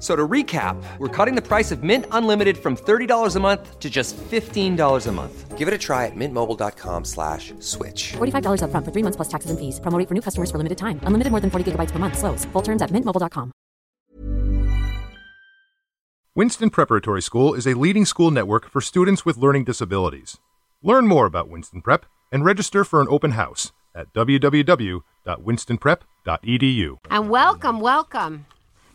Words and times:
F- 0.00 0.02
So 0.02 0.16
to 0.16 0.26
recap, 0.26 0.82
we're 0.98 1.08
cutting 1.08 1.34
the 1.34 1.42
price 1.46 1.70
of 1.70 1.82
Mint 1.82 2.06
Unlimited 2.10 2.56
from 2.56 2.74
$30 2.74 3.36
a 3.36 3.40
month 3.40 3.78
to 3.80 3.90
just 3.90 4.16
$15 4.16 5.06
a 5.06 5.12
month. 5.12 5.58
Give 5.58 5.68
it 5.68 5.74
a 5.74 5.78
try 5.78 6.06
at 6.06 6.16
mintmobile.com 6.16 7.04
slash 7.04 7.52
switch. 7.58 8.14
$45 8.16 8.62
upfront 8.62 8.84
for 8.86 8.92
three 8.92 9.02
months 9.02 9.16
plus 9.16 9.28
taxes 9.28 9.50
and 9.50 9.58
fees. 9.60 9.78
Promo 9.78 9.98
rate 9.98 10.08
for 10.08 10.14
new 10.14 10.22
customers 10.22 10.50
for 10.50 10.56
limited 10.56 10.78
time. 10.78 10.98
Unlimited 11.04 11.30
more 11.30 11.40
than 11.40 11.50
40 11.50 11.72
gigabytes 11.72 11.90
per 11.92 11.98
month. 11.98 12.16
Slows. 12.16 12.46
Full 12.54 12.62
terms 12.62 12.80
at 12.80 12.88
mintmobile.com. 12.90 13.52
Winston 16.34 16.70
Preparatory 16.70 17.20
School 17.20 17.52
is 17.54 17.66
a 17.66 17.74
leading 17.74 18.06
school 18.06 18.30
network 18.30 18.70
for 18.70 18.80
students 18.80 19.26
with 19.26 19.36
learning 19.36 19.64
disabilities. 19.64 20.38
Learn 20.82 21.06
more 21.06 21.26
about 21.26 21.50
Winston 21.50 21.82
Prep 21.82 22.06
and 22.32 22.42
register 22.44 22.84
for 22.84 23.02
an 23.02 23.08
open 23.10 23.32
house 23.32 23.72
at 23.94 24.10
www.winstonprep.edu. 24.14 26.96
And 27.10 27.28
welcome, 27.28 27.80
welcome. 27.80 28.46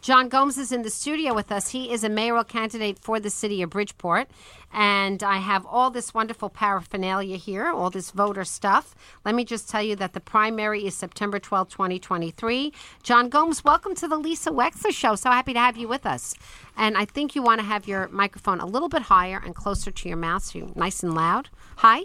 John 0.06 0.30
Gomes 0.30 0.60
is 0.60 0.72
in 0.72 0.84
the 0.84 0.92
studio 0.92 1.34
with 1.34 1.52
us. 1.52 1.70
He 1.70 1.92
is 1.92 2.04
a 2.04 2.10
mayoral 2.10 2.44
candidate 2.44 3.00
for 3.00 3.20
the 3.20 3.32
city 3.32 3.64
of 3.64 3.72
Bridgeport. 3.72 4.28
And 4.72 5.24
I 5.24 5.38
have 5.38 5.66
all 5.66 5.90
this 5.90 6.14
wonderful 6.14 6.52
paraphernalia 6.52 7.38
here, 7.38 7.72
all 7.72 7.90
this 7.90 8.12
voter 8.12 8.44
stuff. 8.46 8.94
Let 9.26 9.34
me 9.34 9.44
just 9.44 9.68
tell 9.68 9.82
you 9.82 9.96
that 9.96 10.14
the 10.14 10.20
primary 10.20 10.86
is 10.86 10.94
September 10.94 11.40
12, 11.40 11.70
2023. 11.70 12.72
John 13.02 13.30
Gomes, 13.30 13.64
welcome 13.64 13.96
to 13.96 14.08
the 14.08 14.18
Lisa 14.18 14.52
Wexler 14.52 14.92
Show. 14.92 15.16
So 15.16 15.32
happy 15.32 15.54
to 15.54 15.60
have 15.60 15.76
you 15.76 15.88
with 15.88 16.06
us. 16.06 16.36
And 16.78 16.96
I 16.96 17.06
think 17.06 17.34
you 17.34 17.42
want 17.42 17.62
to 17.62 17.66
have 17.66 17.88
your 17.88 18.08
microphone 18.10 18.60
a 18.60 18.68
little 18.68 18.90
bit 18.90 19.02
higher 19.02 19.42
and 19.44 19.56
closer 19.56 19.90
to 19.90 20.08
your 20.08 20.20
mouth 20.20 20.44
so 20.44 20.60
you're 20.60 20.70
nice 20.76 21.02
and 21.02 21.16
loud. 21.16 21.50
Hi. 21.78 22.02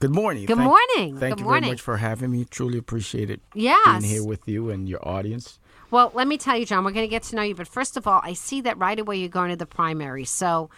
Good 0.00 0.10
morning. 0.10 0.46
Good 0.46 0.56
Thank- 0.56 0.68
morning. 0.68 1.20
Thank 1.20 1.36
Good 1.36 1.38
you 1.38 1.44
morning. 1.44 1.62
very 1.62 1.72
much 1.74 1.80
for 1.80 1.98
having 1.98 2.32
me. 2.32 2.44
Truly 2.44 2.78
appreciate 2.78 3.30
it. 3.30 3.40
Yes. 3.54 4.00
Being 4.00 4.12
here 4.14 4.24
with 4.24 4.48
you 4.48 4.68
and 4.68 4.88
your 4.88 5.06
audience. 5.06 5.60
Well, 5.90 6.10
let 6.14 6.26
me 6.26 6.36
tell 6.36 6.56
you, 6.56 6.66
John, 6.66 6.84
we're 6.84 6.92
going 6.92 7.06
to 7.06 7.10
get 7.10 7.22
to 7.24 7.36
know 7.36 7.42
you. 7.42 7.54
But 7.54 7.68
first 7.68 7.96
of 7.96 8.06
all, 8.06 8.20
I 8.22 8.32
see 8.32 8.60
that 8.62 8.76
right 8.78 8.98
away 8.98 9.16
you're 9.16 9.28
going 9.28 9.50
to 9.50 9.56
the 9.56 9.66
primary. 9.66 10.24
So, 10.24 10.70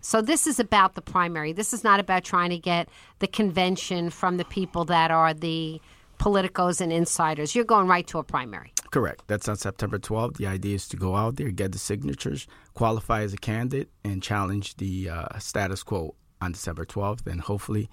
so 0.00 0.22
this 0.22 0.46
is 0.46 0.58
about 0.58 0.94
the 0.94 1.02
primary. 1.02 1.52
This 1.52 1.72
is 1.72 1.84
not 1.84 2.00
about 2.00 2.24
trying 2.24 2.50
to 2.50 2.58
get 2.58 2.88
the 3.18 3.26
convention 3.26 4.10
from 4.10 4.36
the 4.36 4.44
people 4.44 4.84
that 4.86 5.10
are 5.10 5.34
the 5.34 5.80
politicos 6.18 6.80
and 6.80 6.92
insiders. 6.92 7.54
You're 7.54 7.64
going 7.64 7.88
right 7.88 8.06
to 8.08 8.18
a 8.18 8.24
primary. 8.24 8.72
Correct. 8.90 9.24
That's 9.26 9.48
on 9.48 9.56
September 9.56 9.98
12th. 9.98 10.36
The 10.36 10.46
idea 10.46 10.76
is 10.76 10.88
to 10.88 10.96
go 10.96 11.16
out 11.16 11.36
there, 11.36 11.50
get 11.50 11.72
the 11.72 11.78
signatures, 11.78 12.46
qualify 12.74 13.22
as 13.22 13.32
a 13.32 13.36
candidate, 13.36 13.90
and 14.04 14.22
challenge 14.22 14.76
the 14.76 15.10
uh, 15.10 15.38
status 15.38 15.82
quo 15.82 16.14
on 16.40 16.52
December 16.52 16.84
12th. 16.84 17.26
And 17.26 17.40
hopefully, 17.40 17.90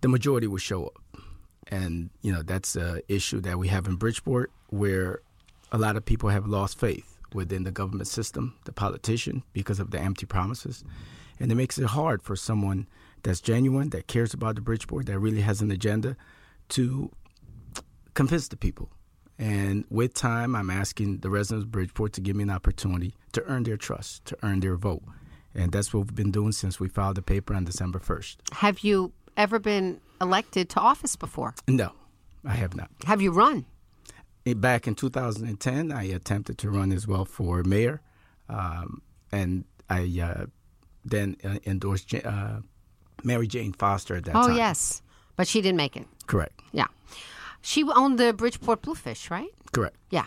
the 0.00 0.08
majority 0.08 0.46
will 0.46 0.58
show 0.58 0.86
up. 0.86 1.02
And, 1.68 2.10
you 2.22 2.32
know, 2.32 2.42
that's 2.42 2.74
an 2.74 3.02
issue 3.08 3.40
that 3.42 3.58
we 3.58 3.68
have 3.68 3.86
in 3.86 3.96
Bridgeport 3.96 4.50
where 4.70 5.20
a 5.72 5.78
lot 5.78 5.96
of 5.96 6.04
people 6.04 6.28
have 6.28 6.46
lost 6.46 6.78
faith 6.78 7.16
within 7.32 7.64
the 7.64 7.70
government 7.70 8.08
system, 8.08 8.56
the 8.64 8.72
politician, 8.72 9.42
because 9.52 9.78
of 9.78 9.90
the 9.90 10.00
empty 10.00 10.26
promises. 10.26 10.84
And 11.38 11.50
it 11.50 11.54
makes 11.54 11.78
it 11.78 11.86
hard 11.86 12.22
for 12.22 12.36
someone 12.36 12.86
that's 13.22 13.40
genuine, 13.40 13.90
that 13.90 14.06
cares 14.06 14.34
about 14.34 14.56
the 14.56 14.60
Bridgeport, 14.60 15.06
that 15.06 15.18
really 15.18 15.42
has 15.42 15.60
an 15.60 15.70
agenda 15.70 16.16
to 16.70 17.10
convince 18.14 18.48
the 18.48 18.56
people. 18.56 18.90
And 19.38 19.84
with 19.88 20.12
time, 20.12 20.54
I'm 20.54 20.68
asking 20.70 21.18
the 21.18 21.30
residents 21.30 21.64
of 21.64 21.72
Bridgeport 21.72 22.12
to 22.14 22.20
give 22.20 22.36
me 22.36 22.42
an 22.42 22.50
opportunity 22.50 23.14
to 23.32 23.42
earn 23.44 23.62
their 23.62 23.78
trust, 23.78 24.26
to 24.26 24.36
earn 24.42 24.60
their 24.60 24.76
vote. 24.76 25.02
And 25.54 25.72
that's 25.72 25.94
what 25.94 26.00
we've 26.00 26.14
been 26.14 26.30
doing 26.30 26.52
since 26.52 26.78
we 26.78 26.88
filed 26.88 27.16
the 27.16 27.22
paper 27.22 27.54
on 27.54 27.64
December 27.64 27.98
1st. 27.98 28.36
Have 28.52 28.80
you 28.80 29.12
ever 29.36 29.58
been 29.58 30.00
elected 30.20 30.68
to 30.70 30.80
office 30.80 31.16
before? 31.16 31.54
No, 31.66 31.92
I 32.44 32.52
have 32.52 32.76
not. 32.76 32.90
Have 33.06 33.22
you 33.22 33.30
run? 33.30 33.64
Back 34.44 34.86
in 34.86 34.94
2010, 34.94 35.92
I 35.92 36.04
attempted 36.04 36.58
to 36.58 36.70
run 36.70 36.92
as 36.92 37.06
well 37.06 37.24
for 37.24 37.62
mayor. 37.62 38.00
Um, 38.48 39.02
and 39.30 39.64
I 39.88 40.20
uh, 40.22 40.46
then 41.04 41.36
uh, 41.44 41.58
endorsed 41.66 42.14
uh, 42.14 42.60
Mary 43.22 43.46
Jane 43.46 43.72
Foster 43.72 44.16
at 44.16 44.24
that 44.24 44.36
oh, 44.36 44.42
time. 44.42 44.52
Oh 44.52 44.56
yes. 44.56 45.02
But 45.36 45.46
she 45.46 45.60
didn't 45.60 45.76
make 45.76 45.96
it. 45.96 46.06
Correct. 46.26 46.60
Yeah. 46.72 46.86
She 47.62 47.84
owned 47.84 48.18
the 48.18 48.32
Bridgeport 48.32 48.82
Bluefish, 48.82 49.30
right? 49.30 49.50
Correct. 49.72 49.96
Yeah. 50.10 50.26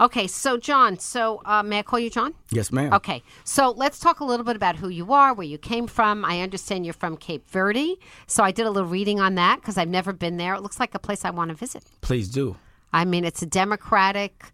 Okay. 0.00 0.26
So, 0.26 0.56
John, 0.56 0.98
so 0.98 1.42
uh, 1.44 1.62
may 1.62 1.80
I 1.80 1.82
call 1.82 1.98
you 1.98 2.08
John? 2.08 2.34
Yes, 2.50 2.72
ma'am. 2.72 2.92
Okay, 2.94 3.22
so 3.44 3.70
let's 3.70 3.98
talk 3.98 4.20
a 4.20 4.24
little 4.24 4.44
bit 4.44 4.56
about 4.56 4.76
who 4.76 4.88
you 4.88 5.12
are, 5.12 5.34
where 5.34 5.46
you 5.46 5.58
came 5.58 5.86
from. 5.86 6.24
I 6.24 6.40
understand 6.40 6.86
you're 6.86 6.94
from 6.94 7.16
Cape 7.16 7.48
Verde, 7.50 7.98
so 8.26 8.42
I 8.42 8.50
did 8.50 8.64
a 8.64 8.70
little 8.70 8.88
reading 8.88 9.20
on 9.20 9.34
that 9.34 9.60
because 9.60 9.76
I've 9.76 9.88
never 9.88 10.12
been 10.12 10.38
there. 10.38 10.54
It 10.54 10.62
looks 10.62 10.80
like 10.80 10.94
a 10.94 10.98
place 10.98 11.24
I 11.24 11.30
want 11.30 11.50
to 11.50 11.54
visit. 11.54 11.84
Please 12.00 12.28
do. 12.28 12.56
I 12.92 13.04
mean, 13.04 13.24
it's 13.24 13.42
a 13.42 13.46
democratic, 13.46 14.52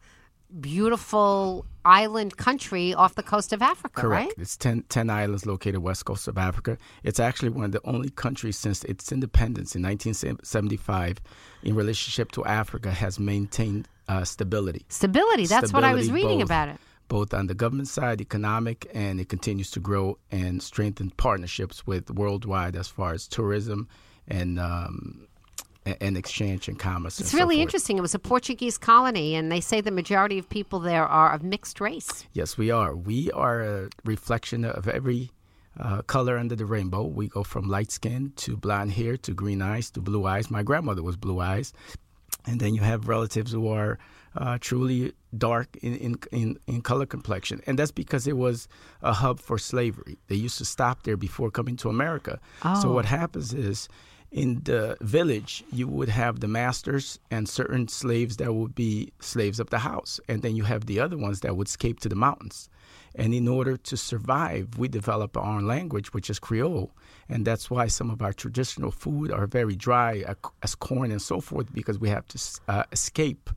beautiful 0.61 1.67
island 1.85 2.37
country 2.37 2.95
off 2.95 3.15
the 3.15 3.23
coast 3.23 3.53
of 3.53 3.61
Africa, 3.61 4.01
Correct. 4.01 4.27
right? 4.27 4.35
It's 4.39 4.57
10, 4.57 4.85
10 4.89 5.11
islands 5.11 5.45
located 5.47 5.79
west 5.83 6.05
coast 6.05 6.29
of 6.29 6.39
Africa. 6.39 6.79
It's 7.03 7.21
actually 7.21 7.51
one 7.51 7.65
of 7.65 7.73
the 7.73 7.81
only 7.85 8.11
countries 8.11 8.57
since 8.57 8.85
its 8.85 9.13
independence 9.13 9.77
in 9.77 9.83
1975 9.83 11.21
in 11.63 11.75
relationship 11.75 12.33
to 12.33 12.45
Africa 12.45 12.91
has 12.91 13.19
maintained 13.19 13.89
uh, 14.09 14.25
stability. 14.25 14.85
Stability. 14.89 15.47
That's 15.47 15.73
what 15.73 15.85
I 15.85 15.95
was 15.95 16.11
reading 16.11 16.39
both- 16.39 16.47
about 16.47 16.69
it. 16.69 16.77
Both 17.09 17.35
on 17.35 17.49
the 17.49 17.55
government 17.55 17.89
side, 17.89 18.23
economic, 18.23 18.91
and 18.95 19.21
it 19.21 19.29
continues 19.29 19.71
to 19.73 19.81
grow 19.81 20.17
and 20.31 20.63
strengthen 20.63 21.11
partnerships 21.11 21.87
with 21.87 22.11
worldwide 22.11 22.77
as 22.77 22.89
far 22.89 23.13
as 23.13 23.29
tourism 23.29 23.89
and 24.27 24.59
um, 24.59 25.29
and 25.87 26.17
exchange 26.17 26.69
and 26.69 26.79
commerce. 26.79 27.21
It's 27.21 27.33
and 27.33 27.39
so 27.39 27.45
really 27.45 27.57
forth. 27.57 27.63
interesting. 27.63 27.99
It 27.99 28.03
was 28.03 28.15
a 28.15 28.19
Portuguese 28.19 28.79
colony, 28.79 29.35
and 29.35 29.53
they 29.53 29.61
say 29.61 29.81
the 29.81 29.91
majority 29.91 30.39
of 30.39 30.49
people 30.49 30.81
there 30.81 31.07
are 31.07 31.33
of 31.33 31.43
mixed 31.43 31.81
race. 31.81 32.27
Yes, 32.33 32.57
we 32.57 32.71
are. 32.71 32.97
We 32.97 33.31
are 33.33 33.61
a 33.61 33.89
reflection 34.05 34.65
of 34.65 34.89
every 34.89 35.31
uh, 35.79 36.03
color 36.03 36.39
under 36.39 36.57
the 36.57 36.67
rainbow. 36.67 37.03
We 37.03 37.29
go 37.29 37.43
from 37.43 37.69
light 37.69 37.91
skin 37.91 38.33
to 38.37 38.57
blonde 38.57 38.93
hair 38.93 39.17
to 39.19 39.35
green 39.35 39.61
eyes 39.61 39.91
to 39.93 40.01
blue 40.01 40.27
eyes. 40.27 40.51
My 40.51 40.63
grandmother 40.63 41.03
was 41.03 41.17
blue 41.17 41.41
eyes. 41.41 41.73
And 42.47 42.61
then 42.61 42.75
you 42.75 42.83
have 42.83 43.09
relatives 43.09 43.53
who 43.53 43.69
are 43.69 43.99
uh, 44.37 44.59
truly 44.61 45.13
dark 45.37 45.77
in, 45.83 45.97
in, 45.97 46.17
in, 46.31 46.59
in 46.67 46.83
color 46.83 47.07
complexion. 47.07 47.63
And 47.67 47.79
that's 47.79 47.91
because 47.91 48.27
it 48.27 48.37
was 48.37 48.69
a 49.03 49.13
hub 49.13 49.41
for 49.41 49.57
slavery. 49.57 50.19
They 50.29 50.35
used 50.37 50.59
to 50.59 50.65
stop 50.65 51.05
there 51.05 51.17
before 51.17 51.51
coming 51.51 51.77
to 51.77 51.89
America. 51.89 52.41
So 52.83 52.93
what 52.93 53.07
happens 53.07 53.55
is 53.55 53.89
in 54.35 54.61
the 54.65 54.97
village, 55.01 55.63
you 55.71 55.87
would 55.87 56.09
have 56.09 56.41
the 56.41 56.49
masters 56.49 57.21
and 57.31 57.49
certain 57.49 57.87
slaves 57.87 58.37
that 58.39 58.53
would 58.53 58.75
be 58.75 59.13
slaves 59.21 59.61
of 59.61 59.71
the 59.71 59.79
house. 59.79 60.19
And 60.29 60.43
then 60.43 60.57
you 60.57 60.65
have 60.65 60.87
the 60.87 60.99
other 60.99 61.17
ones 61.17 61.41
that 61.41 61.57
would 61.57 61.69
escape 61.69 62.01
to 62.01 62.09
the 62.09 62.17
mountains. 62.17 62.69
And 63.15 63.33
in 63.33 63.47
order 63.47 63.77
to 63.77 63.97
survive, 63.97 64.77
we 64.77 64.89
develop 64.89 65.37
our 65.37 65.45
own 65.45 65.69
language, 65.69 66.13
which 66.13 66.29
is 66.29 66.41
Creole. 66.41 66.91
And 67.29 67.45
that's 67.45 67.71
why 67.71 67.87
some 67.87 68.11
of 68.11 68.23
our 68.23 68.33
traditional 68.33 68.91
food 68.91 69.31
are 69.31 69.47
very 69.47 69.77
dry, 69.77 70.25
uh, 70.27 70.35
as 70.65 70.75
corn 70.75 71.13
and 71.13 71.23
so 71.23 71.41
forth, 71.41 71.73
because 71.73 72.01
we 72.01 72.09
have 72.09 72.27
to 72.27 72.39
uh, 72.67 72.83
escape. 72.91 73.51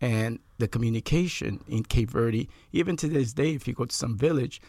And 0.00 0.38
the 0.58 0.68
communication 0.68 1.64
in 1.66 1.82
Cape 1.82 2.10
Verde, 2.10 2.48
even 2.70 2.96
to 2.98 3.08
this 3.08 3.32
day, 3.32 3.54
if 3.54 3.66
you 3.66 3.74
go 3.74 3.86
to 3.86 3.94
some 3.94 4.16
village, 4.16 4.62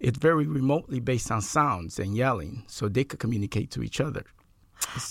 it's 0.00 0.18
very 0.18 0.48
remotely 0.48 0.98
based 0.98 1.30
on 1.30 1.42
sounds 1.42 2.00
and 2.00 2.16
yelling, 2.16 2.64
so 2.66 2.88
they 2.88 3.04
could 3.04 3.20
communicate 3.20 3.70
to 3.70 3.84
each 3.84 4.00
other. 4.00 4.24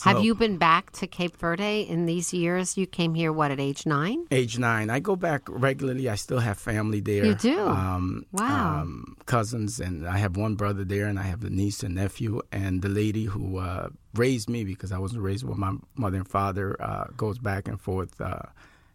Have 0.04 0.24
you 0.24 0.36
been 0.36 0.57
back 0.57 0.92
to 0.94 1.07
Cape 1.07 1.38
Verde 1.38 1.81
in 1.88 2.06
these 2.06 2.33
years? 2.33 2.77
You 2.77 2.88
came 2.88 3.13
here, 3.13 3.31
what, 3.31 3.51
at 3.51 3.60
age 3.60 3.86
nine? 3.86 4.25
Age 4.31 4.57
nine. 4.57 4.89
I 4.89 5.00
go 5.00 5.16
back 5.16 5.44
regularly. 5.48 6.10
I 6.10 6.16
still 6.16 6.39
have 6.39 6.57
family 6.57 7.00
there. 7.01 7.25
You 7.25 7.36
do? 7.36 7.60
Um, 7.60 8.25
Wow. 8.31 8.81
Um, 8.81 9.18
cousins, 9.25 9.80
and 9.80 10.07
I 10.07 10.18
have 10.18 10.38
one 10.38 10.56
brother 10.56 10.83
there, 10.83 11.06
and 11.06 11.19
I 11.19 11.24
have 11.24 11.44
a 11.44 11.50
niece 11.50 11.83
and 11.83 11.95
nephew. 11.95 12.42
And 12.51 12.81
the 12.81 12.89
lady 12.89 13.25
who 13.25 13.57
uh, 13.60 13.89
raised 14.13 14.50
me, 14.50 14.63
because 14.63 14.92
I 14.92 14.98
wasn't 14.98 15.22
raised 15.22 15.44
with 15.44 15.57
my 15.57 15.74
mother 15.95 16.18
and 16.18 16.27
father, 16.27 16.75
uh, 16.81 17.06
goes 17.16 17.38
back 17.39 17.68
and 17.68 17.80
forth. 17.80 18.19
Uh, 18.19 18.39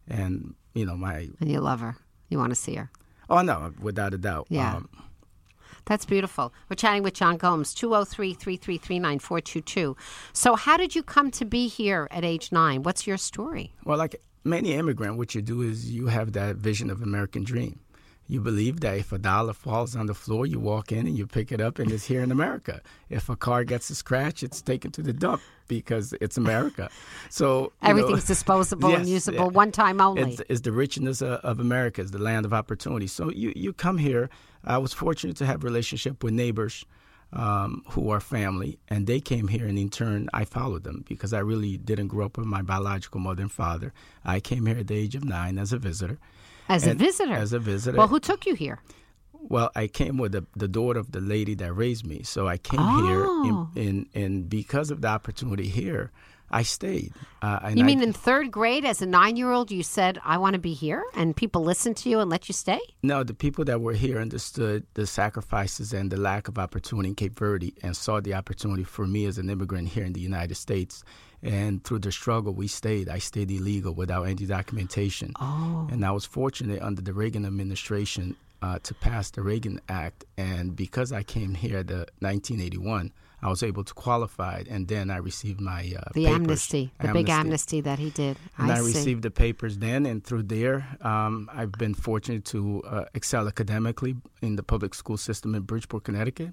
and, 0.08 0.54
you 0.74 0.84
know, 0.84 0.96
my. 0.96 1.28
And 1.40 1.50
you 1.50 1.60
love 1.60 1.80
her. 1.80 1.96
You 2.28 2.38
want 2.38 2.50
to 2.50 2.56
see 2.56 2.74
her. 2.74 2.90
Oh, 3.28 3.42
no, 3.42 3.72
without 3.80 4.12
a 4.14 4.18
doubt. 4.18 4.46
Yeah. 4.48 4.76
Um, 4.76 4.88
That's 5.90 6.04
beautiful. 6.04 6.54
We're 6.68 6.76
chatting 6.76 7.02
with 7.02 7.14
John 7.14 7.36
Gomes, 7.36 7.74
203 7.74 8.34
333 8.34 9.00
9422. 9.00 9.96
So, 10.32 10.54
how 10.54 10.76
did 10.76 10.94
you 10.94 11.02
come 11.02 11.32
to 11.32 11.44
be 11.44 11.66
here 11.66 12.06
at 12.12 12.24
age 12.24 12.52
nine? 12.52 12.84
What's 12.84 13.08
your 13.08 13.16
story? 13.16 13.74
Well, 13.84 13.98
like 13.98 14.14
many 14.44 14.74
immigrant, 14.74 15.16
what 15.18 15.34
you 15.34 15.42
do 15.42 15.62
is 15.62 15.90
you 15.90 16.06
have 16.06 16.34
that 16.34 16.54
vision 16.54 16.90
of 16.90 17.02
American 17.02 17.42
dream. 17.42 17.80
You 18.30 18.40
believe 18.40 18.78
that 18.80 18.96
if 18.96 19.10
a 19.10 19.18
dollar 19.18 19.52
falls 19.52 19.96
on 19.96 20.06
the 20.06 20.14
floor, 20.14 20.46
you 20.46 20.60
walk 20.60 20.92
in 20.92 21.08
and 21.08 21.18
you 21.18 21.26
pick 21.26 21.50
it 21.50 21.60
up, 21.60 21.80
and 21.80 21.90
it's 21.90 22.04
here 22.04 22.22
in 22.22 22.30
America. 22.30 22.80
If 23.08 23.28
a 23.28 23.34
car 23.34 23.64
gets 23.64 23.90
a 23.90 23.96
scratch, 23.96 24.44
it's 24.44 24.62
taken 24.62 24.92
to 24.92 25.02
the 25.02 25.12
dump 25.12 25.42
because 25.66 26.14
it's 26.20 26.36
America. 26.36 26.90
So 27.28 27.48
you 27.48 27.60
know- 27.64 27.90
Everything's 27.90 28.26
disposable 28.26 28.94
and 28.94 29.08
usable 29.18 29.46
yeah. 29.46 29.62
one 29.62 29.72
time 29.72 30.00
only. 30.00 30.34
It's, 30.34 30.42
it's 30.48 30.60
the 30.60 30.70
richness 30.70 31.20
of, 31.22 31.40
of 31.40 31.58
America. 31.58 32.02
It's 32.02 32.12
the 32.12 32.22
land 32.22 32.46
of 32.46 32.54
opportunity. 32.54 33.08
So 33.08 33.32
you, 33.32 33.52
you 33.56 33.72
come 33.72 33.98
here. 33.98 34.30
I 34.64 34.78
was 34.78 34.92
fortunate 34.92 35.36
to 35.38 35.46
have 35.46 35.64
relationship 35.64 36.22
with 36.22 36.32
neighbors 36.32 36.84
um, 37.32 37.82
who 37.90 38.10
are 38.10 38.20
family, 38.20 38.78
and 38.88 39.08
they 39.08 39.20
came 39.20 39.48
here, 39.48 39.66
and 39.66 39.76
in 39.78 39.88
turn, 39.88 40.28
I 40.32 40.44
followed 40.44 40.84
them 40.84 41.04
because 41.08 41.32
I 41.32 41.40
really 41.40 41.76
didn't 41.78 42.08
grow 42.08 42.26
up 42.26 42.38
with 42.38 42.46
my 42.46 42.62
biological 42.62 43.20
mother 43.20 43.42
and 43.42 43.50
father. 43.50 43.92
I 44.24 44.38
came 44.38 44.66
here 44.66 44.78
at 44.78 44.86
the 44.86 44.94
age 44.96 45.16
of 45.16 45.24
nine 45.24 45.58
as 45.58 45.72
a 45.72 45.78
visitor. 45.78 46.18
As 46.70 46.86
a 46.86 46.94
visitor. 46.94 47.32
As 47.34 47.52
a 47.52 47.58
visitor. 47.58 47.96
Well, 47.98 48.08
who 48.08 48.20
took 48.20 48.46
you 48.46 48.54
here? 48.54 48.78
Well, 49.32 49.70
I 49.74 49.86
came 49.88 50.18
with 50.18 50.32
the, 50.32 50.44
the 50.54 50.68
daughter 50.68 51.00
of 51.00 51.12
the 51.12 51.20
lady 51.20 51.54
that 51.56 51.72
raised 51.72 52.06
me. 52.06 52.22
So 52.22 52.46
I 52.46 52.58
came 52.58 52.78
Oh. 52.82 53.68
here, 53.74 54.04
and 54.14 54.48
because 54.48 54.90
of 54.90 55.00
the 55.00 55.08
opportunity 55.08 55.66
here, 55.68 56.12
I 56.52 56.62
stayed. 56.62 57.12
Uh, 57.42 57.60
and 57.62 57.78
You 57.78 57.84
I- 57.84 57.86
mean 57.86 58.02
in 58.02 58.12
third 58.12 58.50
grade, 58.50 58.84
as 58.84 59.00
a 59.00 59.06
nine 59.06 59.36
year 59.36 59.50
old, 59.52 59.70
you 59.70 59.82
said, 59.82 60.18
I 60.24 60.36
want 60.36 60.54
to 60.54 60.58
be 60.60 60.74
here? 60.74 61.02
And 61.14 61.34
people 61.34 61.62
listened 61.62 61.96
to 61.98 62.10
you 62.10 62.18
and 62.20 62.28
let 62.28 62.48
you 62.48 62.52
stay? 62.52 62.80
No, 63.02 63.22
the 63.22 63.34
people 63.34 63.64
that 63.66 63.80
were 63.80 63.94
here 63.94 64.18
understood 64.20 64.84
the 64.94 65.06
sacrifices 65.06 65.92
and 65.92 66.10
the 66.10 66.16
lack 66.18 66.48
of 66.48 66.58
opportunity 66.58 67.08
in 67.10 67.14
Cape 67.14 67.38
Verde 67.38 67.72
and 67.82 67.96
saw 67.96 68.20
the 68.20 68.34
opportunity 68.34 68.84
for 68.84 69.06
me 69.06 69.24
as 69.26 69.38
an 69.38 69.48
immigrant 69.48 69.88
here 69.88 70.04
in 70.04 70.12
the 70.12 70.20
United 70.20 70.56
States. 70.56 71.04
And 71.42 71.82
through 71.84 72.00
the 72.00 72.12
struggle, 72.12 72.52
we 72.52 72.66
stayed. 72.68 73.08
I 73.08 73.18
stayed 73.18 73.50
illegal 73.50 73.94
without 73.94 74.24
any 74.24 74.44
documentation. 74.46 75.32
Oh. 75.40 75.88
And 75.90 76.04
I 76.04 76.10
was 76.10 76.26
fortunate 76.26 76.82
under 76.82 77.00
the 77.00 77.14
Reagan 77.14 77.46
administration 77.46 78.36
uh, 78.62 78.78
to 78.82 78.92
pass 78.94 79.30
the 79.30 79.42
Reagan 79.42 79.80
Act. 79.88 80.24
And 80.36 80.76
because 80.76 81.12
I 81.12 81.22
came 81.22 81.54
here 81.54 81.82
the 81.82 82.06
1981, 82.18 83.12
I 83.42 83.48
was 83.48 83.62
able 83.62 83.84
to 83.84 83.94
qualify. 83.94 84.64
And 84.68 84.86
then 84.86 85.10
I 85.10 85.16
received 85.16 85.62
my 85.62 85.80
uh, 85.96 86.10
The 86.12 86.26
papers. 86.26 86.34
amnesty, 86.42 86.92
the 87.00 87.12
big 87.14 87.30
amnesty 87.30 87.80
that 87.80 87.98
he 87.98 88.10
did. 88.10 88.36
And 88.58 88.70
I, 88.70 88.76
see. 88.80 88.82
received 88.84 89.22
the 89.22 89.30
papers 89.30 89.78
then, 89.78 90.04
and 90.04 90.22
through 90.22 90.42
there, 90.42 90.86
um, 91.00 91.48
I've 91.50 91.72
been 91.72 91.94
fortunate 91.94 92.44
to 92.46 92.82
uh, 92.82 93.04
excel 93.14 93.48
academically 93.48 94.16
in 94.42 94.56
the 94.56 94.62
public 94.62 94.94
school 94.94 95.16
system 95.16 95.54
in 95.54 95.62
Bridgeport, 95.62 96.04
Connecticut. 96.04 96.50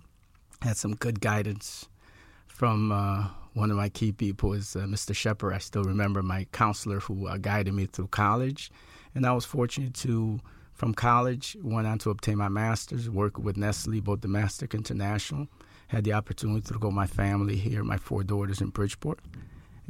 Had 0.61 0.77
some 0.77 0.95
good 0.95 1.19
guidance 1.19 1.89
from 2.47 2.91
uh, 2.93 3.27
one 3.57 3.71
of 3.71 3.77
my 3.77 3.89
key 3.89 4.11
people, 4.11 4.53
is 4.53 4.75
uh, 4.75 4.81
Mr. 4.81 5.15
Shepard. 5.15 5.53
I 5.53 5.57
still 5.57 5.83
remember 5.83 6.21
my 6.21 6.45
counselor 6.51 6.99
who 6.99 7.27
uh, 7.27 7.37
guided 7.37 7.73
me 7.73 7.87
through 7.87 8.07
college, 8.07 8.71
and 9.15 9.25
I 9.25 9.33
was 9.33 9.45
fortunate 9.45 9.95
to, 9.95 10.39
from 10.73 10.93
college, 10.93 11.57
went 11.63 11.87
on 11.87 11.97
to 11.99 12.11
obtain 12.11 12.37
my 12.37 12.49
master's, 12.49 13.09
work 13.09 13.39
with 13.39 13.57
Nestle, 13.57 13.99
both 13.99 14.21
domestic 14.21 14.73
and 14.73 14.87
international. 14.87 15.47
Had 15.87 16.03
the 16.03 16.13
opportunity 16.13 16.61
to 16.61 16.77
go 16.77 16.89
with 16.89 16.95
my 16.95 17.07
family 17.07 17.55
here, 17.55 17.83
my 17.83 17.97
four 17.97 18.23
daughters 18.23 18.61
in 18.61 18.69
Bridgeport, 18.69 19.19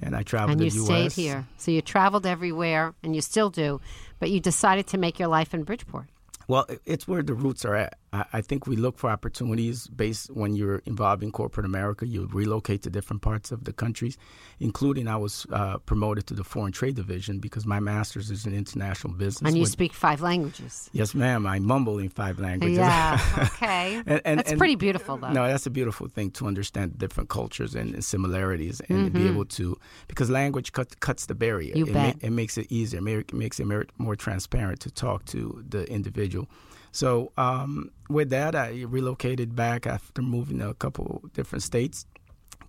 and 0.02 0.16
I 0.16 0.24
traveled 0.24 0.62
And 0.62 0.72
the 0.72 0.76
you 0.76 0.86
stayed 0.86 1.12
here. 1.12 1.48
So 1.58 1.72
you 1.72 1.82
traveled 1.82 2.26
everywhere, 2.26 2.94
and 3.04 3.16
you 3.16 3.22
still 3.22 3.50
do, 3.50 3.82
but 4.20 4.30
you 4.30 4.40
decided 4.40 4.88
to 4.88 4.98
make 4.98 5.20
your 5.20 5.28
life 5.28 5.54
in 5.54 5.64
Bridgeport. 5.64 6.06
Well, 6.48 6.66
it's 6.86 7.08
where 7.08 7.22
the 7.22 7.34
roots 7.34 7.66
are 7.66 7.76
at. 7.76 7.98
I, 8.14 8.26
I 8.34 8.42
think 8.42 8.68
we 8.68 8.76
look 8.76 8.98
for 8.98 9.10
opportunities 9.10 9.88
based 9.88 10.30
when 10.32 10.56
you're 10.56 10.82
involved 10.86 11.24
in 11.24 11.32
corporate 11.32 11.66
America. 11.66 12.08
You 12.08 12.28
relocate 12.32 12.82
to 12.84 12.90
different 12.90 13.22
parts 13.22 13.52
of 13.52 13.66
the 13.66 13.74
countries, 13.74 14.18
including 14.60 15.08
I 15.08 15.18
was 15.18 15.46
uh, 15.52 15.78
promoted 15.80 16.26
to 16.28 16.34
the 16.34 16.44
foreign 16.44 16.72
trade 16.72 16.96
division 16.96 17.40
because 17.40 17.66
my 17.66 17.80
master's 17.80 18.32
is 18.32 18.46
in 18.46 18.54
international 18.54 19.14
business. 19.14 19.48
And 19.48 19.58
you 19.58 19.64
with- 19.64 19.72
speak 19.72 19.94
five 19.94 20.22
languages. 20.22 20.90
Yes, 20.94 21.14
ma'am. 21.14 21.46
I 21.46 21.60
mumble 21.60 22.00
in 22.00 22.10
five 22.10 22.40
languages. 22.40 22.78
Yeah, 22.78 23.20
okay. 23.54 24.02
And- 24.06 24.22
and- 24.26 24.40
That's 24.40 24.52
and- 24.52 24.58
pretty 24.58 24.76
beautiful, 24.76 25.18
though. 25.18 25.32
No, 25.32 25.48
that's 25.48 25.66
a 25.66 25.70
beautiful 25.70 26.08
thing 26.08 26.32
to 26.32 26.48
understand 26.48 26.98
different 26.98 27.30
cultures 27.30 27.76
and, 27.76 28.04
similarities, 28.04 28.80
and 28.90 28.98
Mm-hmm. 28.98 29.18
be 29.24 29.28
able 29.28 29.46
to 29.46 29.78
because 30.08 30.30
language 30.30 30.72
cut, 30.72 31.00
cuts 31.00 31.26
the 31.28 31.36
barrier. 31.36 31.74
You 31.76 31.86
it, 31.88 31.94
bet. 31.94 32.16
it 32.22 32.32
makes 32.32 32.58
it 32.58 32.68
easier. 32.72 33.00
It 33.08 33.34
makes 33.34 33.60
it 33.60 33.66
more 33.98 34.16
transparent 34.16 34.80
to 34.82 34.92
talk 34.92 35.26
to 35.26 35.64
the 35.70 35.84
individual. 35.92 36.48
So 36.92 37.32
um, 37.38 37.92
with 38.10 38.30
that, 38.32 38.56
I 38.56 38.84
relocated 38.88 39.56
back 39.56 39.86
after 39.88 40.22
moving 40.22 40.60
to 40.60 40.70
a 40.70 40.74
couple 40.74 41.24
different 41.34 41.64
states. 41.64 42.06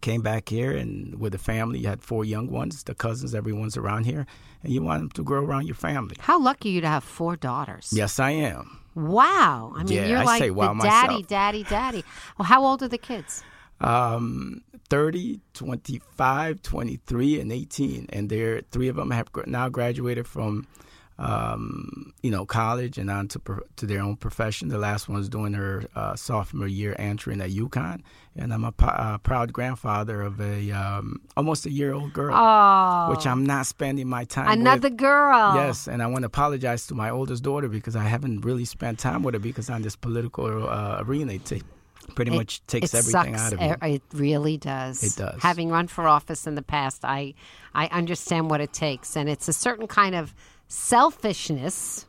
Came 0.00 0.22
back 0.22 0.48
here 0.48 0.70
and 0.76 1.18
with 1.18 1.34
a 1.34 1.38
family, 1.38 1.80
you 1.80 1.88
had 1.88 2.02
four 2.02 2.24
young 2.24 2.48
ones, 2.50 2.84
the 2.84 2.94
cousins, 2.94 3.34
everyone's 3.34 3.76
around 3.76 4.04
here, 4.04 4.26
and 4.62 4.72
you 4.72 4.80
want 4.80 5.00
them 5.00 5.10
to 5.10 5.24
grow 5.24 5.42
around 5.44 5.66
your 5.66 5.74
family. 5.74 6.14
How 6.20 6.38
lucky 6.40 6.68
you 6.68 6.80
to 6.82 6.86
have 6.86 7.02
four 7.02 7.34
daughters. 7.34 7.90
Yes, 7.92 8.20
I 8.20 8.30
am. 8.30 8.78
Wow. 8.94 9.72
I 9.74 9.82
mean, 9.82 9.94
Yeah, 9.94 10.06
you're 10.06 10.18
I 10.18 10.24
like 10.24 10.54
wow 10.54 10.72
the 10.74 10.82
daddy, 10.84 11.08
myself. 11.14 11.26
daddy, 11.28 11.62
daddy. 11.64 12.04
Well, 12.38 12.46
how 12.46 12.64
old 12.64 12.82
are 12.84 12.88
the 12.88 12.98
kids? 12.98 13.42
um, 13.80 14.62
30, 14.88 15.40
25, 15.54 16.62
23, 16.62 17.40
and 17.40 17.52
18. 17.52 18.06
And 18.12 18.28
they're, 18.30 18.62
three 18.70 18.88
of 18.88 18.96
them 18.96 19.10
have 19.10 19.28
now 19.46 19.68
graduated 19.68 20.26
from, 20.26 20.66
um, 21.18 22.12
you 22.22 22.30
know, 22.30 22.46
college 22.46 22.96
and 22.98 23.10
on 23.10 23.28
to, 23.28 23.40
to 23.76 23.86
their 23.86 24.00
own 24.00 24.16
profession. 24.16 24.68
The 24.68 24.78
last 24.78 25.08
one's 25.08 25.28
doing 25.28 25.52
her 25.54 25.84
uh, 25.94 26.14
sophomore 26.16 26.68
year 26.68 26.94
entering 26.98 27.40
at 27.40 27.50
UConn. 27.50 28.02
And 28.36 28.54
I'm 28.54 28.64
a 28.64 28.70
p- 28.72 28.86
uh, 28.86 29.18
proud 29.18 29.52
grandfather 29.52 30.22
of 30.22 30.40
a 30.40 30.70
um, 30.70 31.20
almost 31.36 31.66
a 31.66 31.70
year 31.72 31.92
old 31.92 32.12
girl, 32.12 32.34
Oh, 32.36 33.10
which 33.10 33.26
I'm 33.26 33.44
not 33.44 33.66
spending 33.66 34.06
my 34.08 34.24
time 34.24 34.48
another 34.60 34.88
with. 34.90 34.98
girl. 34.98 35.56
Yes, 35.56 35.88
and 35.88 36.00
I 36.02 36.06
want 36.06 36.22
to 36.22 36.26
apologize 36.26 36.86
to 36.86 36.94
my 36.94 37.10
oldest 37.10 37.42
daughter 37.42 37.66
because 37.68 37.96
I 37.96 38.04
haven't 38.04 38.42
really 38.44 38.64
spent 38.64 39.00
time 39.00 39.24
with 39.24 39.34
her 39.34 39.40
because 39.40 39.68
on 39.68 39.82
this 39.82 39.96
political 39.96 40.68
uh, 40.68 40.98
arena, 41.00 41.32
it 41.32 41.44
ta- 41.46 41.56
pretty 42.14 42.30
It- 42.32 42.36
much 42.36 42.64
takes 42.68 42.94
everything 42.94 43.36
sucks. 43.36 43.52
out 43.52 43.52
of. 43.54 43.60
It- 43.82 43.94
It 43.94 44.02
really 44.12 44.56
does. 44.56 45.02
It 45.02 45.16
does. 45.16 45.42
Having 45.42 45.70
run 45.70 45.88
for 45.88 46.06
office 46.06 46.46
in 46.46 46.54
the 46.54 46.62
past, 46.62 47.04
I 47.04 47.34
I 47.74 47.86
understand 47.88 48.50
what 48.50 48.60
it 48.60 48.72
takes, 48.72 49.16
and 49.16 49.28
it's 49.28 49.48
a 49.48 49.52
certain 49.52 49.88
kind 49.88 50.14
of 50.14 50.32
selfishness 50.68 52.06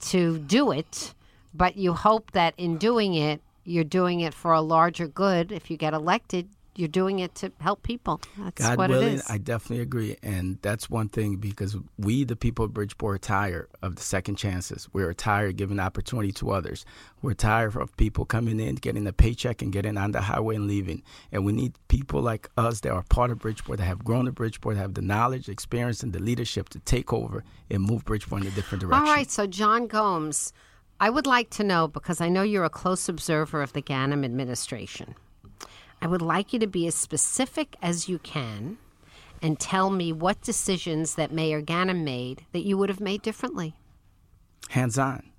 to 0.00 0.38
do 0.38 0.70
it, 0.70 1.14
but 1.52 1.76
you 1.76 1.92
hope 1.92 2.30
that 2.32 2.54
in 2.56 2.78
doing 2.78 3.14
it, 3.14 3.42
you're 3.64 3.84
doing 3.84 4.20
it 4.20 4.32
for 4.32 4.52
a 4.52 4.60
larger 4.60 5.08
good. 5.08 5.50
If 5.50 5.70
you 5.70 5.76
get 5.76 5.92
elected, 5.92 6.48
you're 6.78 6.88
doing 6.88 7.18
it 7.18 7.34
to 7.36 7.52
help 7.60 7.82
people. 7.82 8.20
That's 8.38 8.62
God 8.62 8.78
what 8.78 8.90
willing, 8.90 9.08
it 9.08 9.14
is. 9.14 9.30
I 9.30 9.38
definitely 9.38 9.82
agree. 9.82 10.16
And 10.22 10.58
that's 10.62 10.90
one 10.90 11.08
thing 11.08 11.36
because 11.36 11.76
we, 11.98 12.24
the 12.24 12.36
people 12.36 12.64
of 12.64 12.74
Bridgeport, 12.74 13.16
are 13.16 13.18
tired 13.18 13.68
of 13.82 13.96
the 13.96 14.02
second 14.02 14.36
chances. 14.36 14.88
We're 14.92 15.14
tired 15.14 15.50
of 15.50 15.56
giving 15.56 15.80
opportunity 15.80 16.32
to 16.32 16.50
others. 16.50 16.84
We're 17.22 17.34
tired 17.34 17.76
of 17.76 17.96
people 17.96 18.24
coming 18.24 18.60
in, 18.60 18.76
getting 18.76 19.06
a 19.06 19.12
paycheck, 19.12 19.62
and 19.62 19.72
getting 19.72 19.96
on 19.96 20.12
the 20.12 20.20
highway 20.20 20.56
and 20.56 20.66
leaving. 20.66 21.02
And 21.32 21.44
we 21.44 21.52
need 21.52 21.74
people 21.88 22.20
like 22.20 22.48
us 22.56 22.80
that 22.80 22.92
are 22.92 23.02
part 23.08 23.30
of 23.30 23.38
Bridgeport, 23.38 23.78
that 23.78 23.84
have 23.84 24.04
grown 24.04 24.26
to 24.26 24.32
Bridgeport, 24.32 24.76
that 24.76 24.82
have 24.82 24.94
the 24.94 25.02
knowledge, 25.02 25.48
experience, 25.48 26.02
and 26.02 26.12
the 26.12 26.20
leadership 26.20 26.68
to 26.70 26.78
take 26.80 27.12
over 27.12 27.44
and 27.70 27.82
move 27.82 28.04
Bridgeport 28.04 28.42
in 28.42 28.48
a 28.48 28.50
different 28.50 28.82
direction. 28.82 29.06
All 29.06 29.12
right, 29.12 29.30
so 29.30 29.46
John 29.46 29.86
Gomes, 29.86 30.52
I 31.00 31.10
would 31.10 31.26
like 31.26 31.50
to 31.50 31.64
know 31.64 31.88
because 31.88 32.20
I 32.20 32.28
know 32.28 32.42
you're 32.42 32.64
a 32.64 32.70
close 32.70 33.08
observer 33.08 33.62
of 33.62 33.72
the 33.72 33.82
Ganim 33.82 34.24
administration. 34.24 35.14
I 36.00 36.06
would 36.06 36.22
like 36.22 36.52
you 36.52 36.58
to 36.60 36.66
be 36.66 36.86
as 36.86 36.94
specific 36.94 37.76
as 37.82 38.08
you 38.08 38.18
can 38.18 38.78
and 39.42 39.58
tell 39.58 39.90
me 39.90 40.12
what 40.12 40.40
decisions 40.42 41.14
that 41.16 41.32
Mayor 41.32 41.62
Ganim 41.62 42.04
made 42.04 42.44
that 42.52 42.64
you 42.64 42.78
would 42.78 42.88
have 42.88 43.00
made 43.00 43.22
differently. 43.22 43.74
Hands 44.70 44.98
on. 44.98 45.30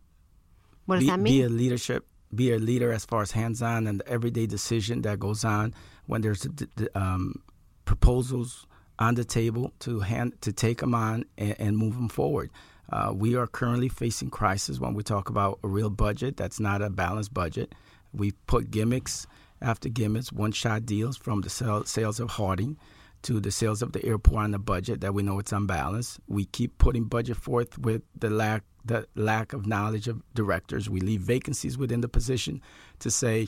What 0.86 0.96
does 0.96 1.06
be, 1.06 1.10
that 1.10 1.24
be 1.24 1.44
a 1.44 1.50
leadership 1.50 2.06
be 2.34 2.52
a 2.52 2.58
leader 2.58 2.92
as 2.92 3.06
far 3.06 3.22
as 3.22 3.32
hands-on 3.32 3.88
and 3.88 4.02
the 4.02 4.08
everyday 4.08 4.46
decision 4.46 5.02
that 5.04 5.20
goes 5.20 5.46
on 5.46 5.74
when 6.08 6.22
there's 6.22 6.48
um, 6.96 7.42
proposals 7.86 8.66
on 9.00 9.16
the 9.16 9.24
table 9.24 9.72
to 9.80 10.02
hand 10.02 10.34
to 10.42 10.52
take 10.52 10.80
them 10.80 10.94
on 10.94 11.24
and, 11.38 11.56
and 11.60 11.78
move 11.78 11.96
them 11.96 12.10
forward 12.10 12.50
uh, 12.92 13.12
we 13.14 13.36
are 13.36 13.48
currently 13.48 13.90
facing 13.90 14.30
crisis 14.30 14.80
when 14.80 14.94
we 14.94 15.04
talk 15.04 15.30
about 15.30 15.60
a 15.64 15.68
real 15.68 15.90
budget 15.90 16.36
that's 16.36 16.60
not 16.60 16.82
a 16.82 16.90
balanced 16.90 17.34
budget 17.34 17.74
We 18.14 18.32
put 18.32 18.72
gimmicks 18.72 19.28
after 19.62 19.90
gimmicks, 19.90 20.32
one-shot 20.32 20.86
deals 20.86 21.18
from 21.18 21.42
the 21.42 21.50
sales 21.50 22.20
of 22.20 22.30
Harding 22.32 22.78
to 23.24 23.40
the 23.40 23.52
sales 23.52 23.82
of 23.82 23.92
the 23.94 24.06
airport 24.06 24.44
on 24.44 24.52
the 24.52 24.60
budget 24.60 25.02
that 25.02 25.14
we 25.14 25.24
know 25.24 25.40
it's 25.40 25.52
unbalanced. 25.52 26.20
We 26.28 26.46
keep 26.46 26.78
putting 26.78 27.06
budget 27.06 27.38
forth 27.38 27.78
with 27.78 28.04
the 28.16 28.30
lack 28.30 28.64
the 28.86 29.06
lack 29.16 29.52
of 29.52 29.68
knowledge 29.68 30.08
of 30.08 30.22
directors. 30.34 30.90
We 30.90 31.02
leave 31.02 31.20
vacancies 31.20 31.78
within 31.78 32.00
the 32.00 32.08
position 32.08 32.62
to 33.00 33.12
say 33.12 33.48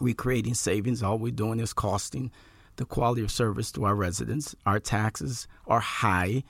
we're 0.00 0.14
creating 0.14 0.54
savings. 0.54 1.00
All 1.00 1.16
we're 1.16 1.30
doing 1.30 1.60
is 1.60 1.72
costing 1.72 2.32
the 2.76 2.84
quality 2.84 3.22
of 3.22 3.30
service 3.30 3.70
to 3.72 3.84
our 3.84 3.94
residents. 3.94 4.56
Our 4.66 4.80
taxes 4.80 5.46
are 5.68 5.80
high. 5.80 6.42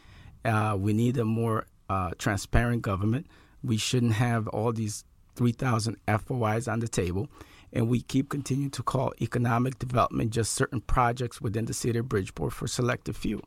Uh, 0.45 0.77
we 0.79 0.95
need 0.95 1.19
a 1.19 1.25
more 1.25 1.67
uh, 1.91 2.13
transparent 2.19 2.81
government. 2.83 3.27
We 3.63 3.77
shouldn't 3.77 4.15
have 4.15 4.49
all 4.49 4.73
these 4.73 5.05
3,000 5.37 5.97
FOIs 6.07 6.67
on 6.67 6.81
the 6.81 6.89
table. 6.89 7.29
And 7.73 7.89
we 7.89 8.03
keep 8.03 8.29
continuing 8.29 8.71
to 8.73 8.83
call 8.83 9.13
economic 9.21 9.79
development 9.79 10.31
just 10.31 10.53
certain 10.53 10.81
projects 10.81 11.41
within 11.41 11.67
the 11.67 11.75
city 11.75 11.99
of 11.99 12.09
Bridgeport 12.09 12.53
for 12.53 12.67
selective 12.67 13.17
few. 13.17 13.43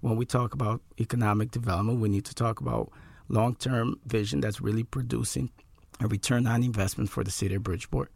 When 0.00 0.16
we 0.16 0.24
talk 0.24 0.54
about 0.54 0.80
economic 1.00 1.50
development, 1.50 2.00
we 2.00 2.08
need 2.08 2.24
to 2.24 2.34
talk 2.34 2.60
about 2.60 2.90
long 3.28 3.54
term 3.54 4.00
vision 4.06 4.40
that's 4.40 4.60
really 4.60 4.82
producing 4.82 5.50
a 6.00 6.06
return 6.06 6.46
on 6.46 6.62
investment 6.62 7.10
for 7.10 7.24
the 7.24 7.30
city 7.30 7.54
of 7.54 7.62
Bridgeport. 7.62 8.10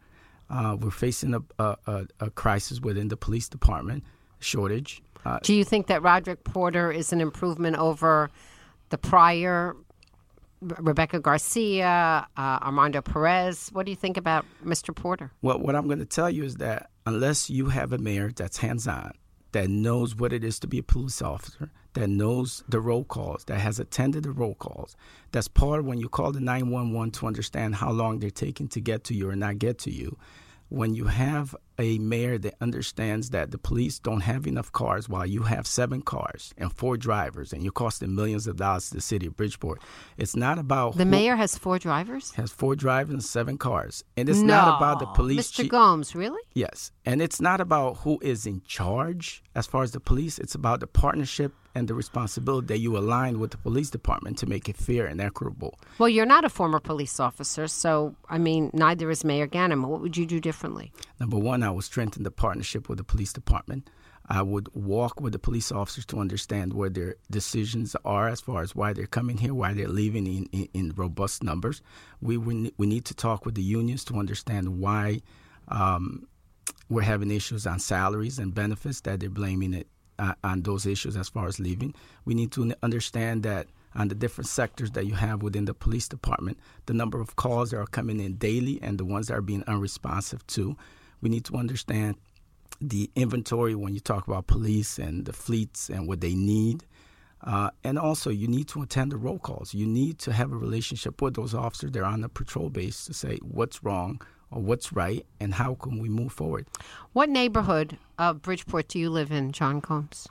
Uh, 0.49 0.77
we're 0.79 0.91
facing 0.91 1.33
a, 1.33 1.41
a, 1.59 2.05
a, 2.19 2.29
crisis 2.29 2.79
within 2.79 3.07
the 3.07 3.17
police 3.17 3.47
department 3.47 4.03
shortage. 4.39 5.01
Uh, 5.25 5.39
Do 5.41 5.53
you 5.53 5.63
think 5.63 5.87
that 5.87 6.01
Roderick 6.03 6.43
Porter 6.43 6.91
is 6.91 7.13
an 7.13 7.21
improvement 7.21 7.77
over 7.77 8.29
the 8.89 8.97
prior 8.97 9.75
Rebecca 10.79 11.19
Garcia, 11.19 12.27
uh, 12.35 12.59
Armando 12.61 13.01
Perez? 13.01 13.69
What 13.71 13.85
do 13.85 13.91
you 13.91 13.95
think 13.95 14.17
about 14.17 14.45
Mr. 14.63 14.95
Porter? 14.95 15.31
Well, 15.41 15.59
what 15.59 15.75
I'm 15.75 15.87
going 15.87 15.99
to 15.99 16.05
tell 16.05 16.29
you 16.29 16.43
is 16.43 16.55
that 16.55 16.89
unless 17.05 17.49
you 17.49 17.67
have 17.67 17.93
a 17.93 17.97
mayor 17.97 18.31
that's 18.35 18.57
hands 18.57 18.87
on, 18.87 19.13
that 19.51 19.69
knows 19.69 20.15
what 20.15 20.33
it 20.33 20.43
is 20.43 20.59
to 20.59 20.67
be 20.67 20.79
a 20.79 20.83
police 20.83 21.21
officer, 21.21 21.71
that 21.93 22.07
knows 22.07 22.63
the 22.67 22.79
roll 22.79 23.03
calls, 23.03 23.43
that 23.45 23.59
has 23.59 23.79
attended 23.79 24.23
the 24.23 24.31
roll 24.31 24.55
calls. 24.55 24.95
That's 25.31 25.47
part 25.47 25.85
when 25.85 25.99
you 25.99 26.09
call 26.09 26.31
the 26.31 26.39
911 26.39 27.11
to 27.11 27.27
understand 27.27 27.75
how 27.75 27.91
long 27.91 28.19
they're 28.19 28.31
taking 28.31 28.67
to 28.69 28.81
get 28.81 29.03
to 29.05 29.13
you 29.13 29.29
or 29.29 29.35
not 29.35 29.59
get 29.59 29.77
to 29.79 29.91
you 29.91 30.17
when 30.69 30.95
you 30.95 31.05
have 31.05 31.55
a 31.79 31.97
mayor 31.97 32.37
that 32.37 32.55
understands 32.61 33.31
that 33.31 33.51
the 33.51 33.57
police 33.57 33.99
don't 33.99 34.21
have 34.21 34.45
enough 34.47 34.71
cars 34.71 35.09
while 35.09 35.25
you 35.25 35.43
have 35.43 35.65
seven 35.65 36.01
cars 36.01 36.53
and 36.57 36.71
four 36.71 36.97
drivers 36.97 37.53
and 37.53 37.63
you're 37.63 37.71
costing 37.71 38.15
millions 38.15 38.47
of 38.47 38.57
dollars 38.57 38.89
to 38.89 38.95
the 38.95 39.01
city 39.01 39.27
of 39.27 39.35
Bridgeport. 39.35 39.81
It's 40.17 40.35
not 40.35 40.59
about 40.59 40.97
the 40.97 41.03
who, 41.03 41.09
mayor 41.09 41.35
has 41.35 41.57
four 41.57 41.79
drivers. 41.79 42.31
Has 42.31 42.51
four 42.51 42.75
drivers 42.75 43.13
and 43.13 43.23
seven 43.23 43.57
cars, 43.57 44.03
and 44.17 44.29
it's 44.29 44.39
no. 44.39 44.55
not 44.55 44.77
about 44.77 44.99
the 44.99 45.07
police. 45.07 45.51
Mr. 45.51 45.67
Gomes, 45.67 46.15
really? 46.15 46.41
Yes, 46.53 46.91
and 47.05 47.21
it's 47.21 47.41
not 47.41 47.61
about 47.61 47.97
who 47.97 48.19
is 48.21 48.45
in 48.45 48.61
charge 48.65 49.43
as 49.55 49.67
far 49.67 49.83
as 49.83 49.91
the 49.91 49.99
police. 49.99 50.39
It's 50.39 50.55
about 50.55 50.79
the 50.79 50.87
partnership 50.87 51.53
and 51.75 51.87
the 51.87 51.93
responsibility 51.93 52.67
that 52.67 52.79
you 52.79 52.97
align 52.97 53.39
with 53.39 53.51
the 53.51 53.57
police 53.57 53.89
department 53.89 54.37
to 54.37 54.45
make 54.45 54.69
it 54.69 54.77
fair 54.77 55.05
and 55.05 55.19
equitable. 55.19 55.79
Well, 55.97 56.09
you're 56.09 56.25
not 56.25 56.45
a 56.45 56.49
former 56.49 56.79
police 56.79 57.19
officer, 57.19 57.67
so 57.67 58.15
I 58.29 58.37
mean, 58.37 58.69
neither 58.73 59.09
is 59.09 59.23
Mayor 59.23 59.47
Ganim. 59.47 59.85
What 59.87 60.01
would 60.01 60.15
you 60.15 60.25
do 60.25 60.39
differently? 60.39 60.91
Number 61.19 61.37
one, 61.37 61.62
I 61.65 61.71
would 61.71 61.83
strengthen 61.83 62.23
the 62.23 62.31
partnership 62.31 62.89
with 62.89 62.97
the 62.97 63.03
police 63.03 63.33
department. 63.33 63.89
I 64.27 64.41
would 64.41 64.69
walk 64.73 65.19
with 65.19 65.33
the 65.33 65.39
police 65.39 65.71
officers 65.71 66.05
to 66.07 66.19
understand 66.19 66.73
where 66.73 66.89
their 66.89 67.15
decisions 67.29 67.95
are 68.05 68.29
as 68.29 68.39
far 68.39 68.61
as 68.61 68.73
why 68.73 68.93
they're 68.93 69.05
coming 69.05 69.37
here, 69.37 69.53
why 69.53 69.73
they're 69.73 69.87
leaving 69.87 70.25
in, 70.25 70.45
in, 70.53 70.69
in 70.73 70.93
robust 70.95 71.43
numbers. 71.43 71.81
We, 72.21 72.37
we, 72.37 72.71
we 72.77 72.87
need 72.87 73.03
to 73.05 73.13
talk 73.13 73.45
with 73.45 73.55
the 73.55 73.61
unions 73.61 74.05
to 74.05 74.15
understand 74.15 74.79
why 74.79 75.21
um, 75.67 76.27
we're 76.89 77.01
having 77.01 77.31
issues 77.31 77.67
on 77.67 77.79
salaries 77.79 78.39
and 78.39 78.55
benefits 78.55 79.01
that 79.01 79.19
they're 79.19 79.29
blaming 79.29 79.73
it 79.73 79.87
uh, 80.19 80.33
on 80.43 80.61
those 80.61 80.85
issues 80.85 81.17
as 81.17 81.27
far 81.27 81.47
as 81.47 81.59
leaving. 81.59 81.93
We 82.23 82.33
need 82.33 82.51
to 82.53 82.73
understand 82.81 83.43
that 83.43 83.67
on 83.95 84.07
the 84.07 84.15
different 84.15 84.47
sectors 84.47 84.91
that 84.91 85.05
you 85.05 85.15
have 85.15 85.43
within 85.43 85.65
the 85.65 85.73
police 85.73 86.07
department, 86.07 86.57
the 86.85 86.93
number 86.93 87.19
of 87.19 87.35
calls 87.35 87.71
that 87.71 87.77
are 87.77 87.85
coming 87.85 88.19
in 88.19 88.35
daily 88.35 88.79
and 88.81 88.97
the 88.97 89.05
ones 89.05 89.27
that 89.27 89.35
are 89.35 89.41
being 89.41 89.63
unresponsive 89.67 90.45
to. 90.47 90.75
We 91.23 91.29
need 91.29 91.45
to 91.45 91.55
understand 91.55 92.17
the 92.79 93.09
inventory 93.15 93.75
when 93.75 93.93
you 93.93 93.99
talk 93.99 94.27
about 94.27 94.45
police 94.47 94.99
and 94.99 95.25
the 95.25 95.33
fleets 95.33 95.89
and 95.89 96.07
what 96.07 96.21
they 96.21 96.35
need. 96.35 96.83
Uh, 97.41 97.69
and 97.83 97.97
also, 97.97 98.29
you 98.29 98.47
need 98.47 98.67
to 98.69 98.81
attend 98.81 99.11
the 99.11 99.17
roll 99.17 99.39
calls. 99.39 99.73
You 99.73 99.85
need 99.85 100.19
to 100.19 100.31
have 100.31 100.51
a 100.51 100.55
relationship 100.55 101.21
with 101.21 101.35
those 101.35 101.53
officers. 101.53 101.91
They're 101.91 102.05
on 102.05 102.21
the 102.21 102.29
patrol 102.29 102.69
base 102.69 103.05
to 103.05 103.13
say 103.13 103.37
what's 103.41 103.83
wrong, 103.83 104.21
or 104.53 104.61
what's 104.61 104.93
right 104.93 105.25
and 105.39 105.53
how 105.53 105.75
can 105.75 105.99
we 105.99 106.09
move 106.09 106.31
forward. 106.31 106.67
What 107.13 107.29
neighborhood 107.29 107.97
of 108.17 108.41
Bridgeport 108.41 108.87
do 108.87 108.99
you 108.99 109.09
live 109.09 109.31
in, 109.31 109.51
John 109.51 109.79
Gomes? 109.79 110.27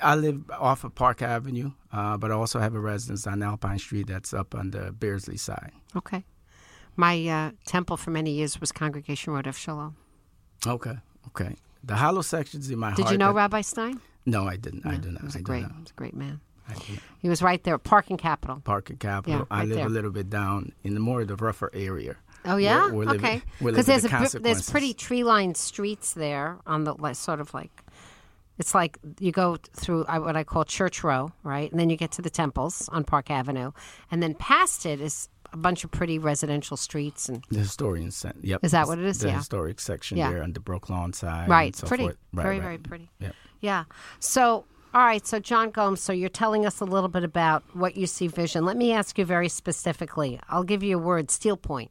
I 0.00 0.14
live 0.14 0.48
off 0.50 0.84
of 0.84 0.94
Park 0.94 1.22
Avenue, 1.22 1.72
uh, 1.92 2.16
but 2.16 2.30
I 2.30 2.34
also 2.34 2.60
have 2.60 2.74
a 2.74 2.80
residence 2.80 3.26
on 3.26 3.42
Alpine 3.42 3.80
Street 3.80 4.06
that's 4.06 4.32
up 4.32 4.54
on 4.54 4.70
the 4.70 4.92
Beardsley 4.92 5.36
side. 5.36 5.72
Okay. 5.96 6.24
My 6.98 7.28
uh, 7.28 7.50
temple 7.64 7.96
for 7.96 8.10
many 8.10 8.32
years 8.32 8.60
was 8.60 8.72
Congregation 8.72 9.32
Rodeph 9.32 9.56
Sholom. 9.56 9.94
Okay, 10.66 10.98
okay. 11.28 11.54
The 11.84 11.94
hollow 11.94 12.22
sections 12.22 12.68
in 12.70 12.78
my 12.80 12.90
Did 12.90 12.96
heart. 12.96 13.06
Did 13.06 13.12
you 13.12 13.18
know 13.18 13.32
Rabbi 13.32 13.60
Stein? 13.60 14.00
No, 14.26 14.48
I 14.48 14.56
didn't. 14.56 14.84
I 14.84 14.96
did 14.96 15.12
not. 15.12 15.20
He 15.20 15.26
was 15.26 15.36
a 15.36 15.40
great, 15.40 15.64
he 15.64 15.80
was 15.80 15.90
a 15.90 15.94
great 15.94 16.14
man. 16.14 16.40
He 17.20 17.28
was 17.28 17.40
right 17.40 17.62
there, 17.62 17.78
Parking 17.78 18.16
Capital. 18.16 18.60
Parking 18.64 18.96
Capital. 18.96 19.32
Yeah, 19.32 19.38
right 19.48 19.62
I 19.62 19.64
live 19.64 19.76
there. 19.76 19.86
a 19.86 19.88
little 19.88 20.10
bit 20.10 20.28
down 20.28 20.72
in 20.82 20.94
the 20.94 21.00
more 21.00 21.20
of 21.20 21.28
the 21.28 21.36
rougher 21.36 21.70
area. 21.72 22.16
Oh 22.44 22.56
yeah, 22.56 22.90
we're, 22.90 23.06
we're 23.06 23.14
okay. 23.14 23.42
Because 23.62 23.86
there's 23.86 24.02
the 24.02 24.36
a 24.36 24.40
there's 24.40 24.68
pretty 24.68 24.92
tree 24.92 25.22
lined 25.22 25.56
streets 25.56 26.14
there 26.14 26.58
on 26.66 26.82
the 26.82 26.94
like, 26.94 27.14
sort 27.14 27.40
of 27.40 27.54
like 27.54 27.84
it's 28.58 28.74
like 28.74 28.98
you 29.20 29.30
go 29.30 29.56
through 29.72 30.04
what 30.04 30.36
I 30.36 30.42
call 30.42 30.64
Church 30.64 31.04
Row, 31.04 31.30
right, 31.44 31.70
and 31.70 31.78
then 31.78 31.90
you 31.90 31.96
get 31.96 32.10
to 32.12 32.22
the 32.22 32.30
temples 32.30 32.88
on 32.90 33.04
Park 33.04 33.30
Avenue, 33.30 33.70
and 34.10 34.20
then 34.20 34.34
past 34.34 34.84
it 34.84 35.00
is 35.00 35.28
a 35.52 35.56
bunch 35.56 35.84
of 35.84 35.90
pretty 35.90 36.18
residential 36.18 36.76
streets 36.76 37.28
and 37.28 37.44
the 37.50 37.58
historian 37.58 38.10
center. 38.10 38.38
Yep, 38.42 38.64
is 38.64 38.72
that 38.72 38.86
what 38.86 38.98
it 38.98 39.04
is? 39.04 39.20
The 39.20 39.28
yeah. 39.28 39.38
historic 39.38 39.80
section 39.80 40.18
yeah. 40.18 40.30
there 40.30 40.42
on 40.42 40.52
the 40.52 40.60
Brooklawn 40.60 41.14
side. 41.14 41.48
Right, 41.48 41.74
so 41.74 41.86
pretty, 41.86 42.06
right, 42.06 42.16
very 42.32 42.56
right. 42.56 42.62
very 42.62 42.78
pretty. 42.78 43.10
Yep. 43.20 43.34
Yeah. 43.60 43.84
So 44.20 44.64
all 44.94 45.04
right, 45.04 45.26
so 45.26 45.38
John 45.38 45.70
Gomes, 45.70 46.00
so 46.00 46.14
you're 46.14 46.30
telling 46.30 46.64
us 46.64 46.80
a 46.80 46.84
little 46.86 47.10
bit 47.10 47.22
about 47.22 47.62
what 47.74 47.96
you 47.96 48.06
see 48.06 48.26
vision. 48.26 48.64
Let 48.64 48.76
me 48.76 48.92
ask 48.92 49.18
you 49.18 49.24
very 49.24 49.50
specifically. 49.50 50.40
I'll 50.48 50.64
give 50.64 50.82
you 50.82 50.96
a 50.96 51.00
word, 51.00 51.28
Steelpointe. 51.28 51.90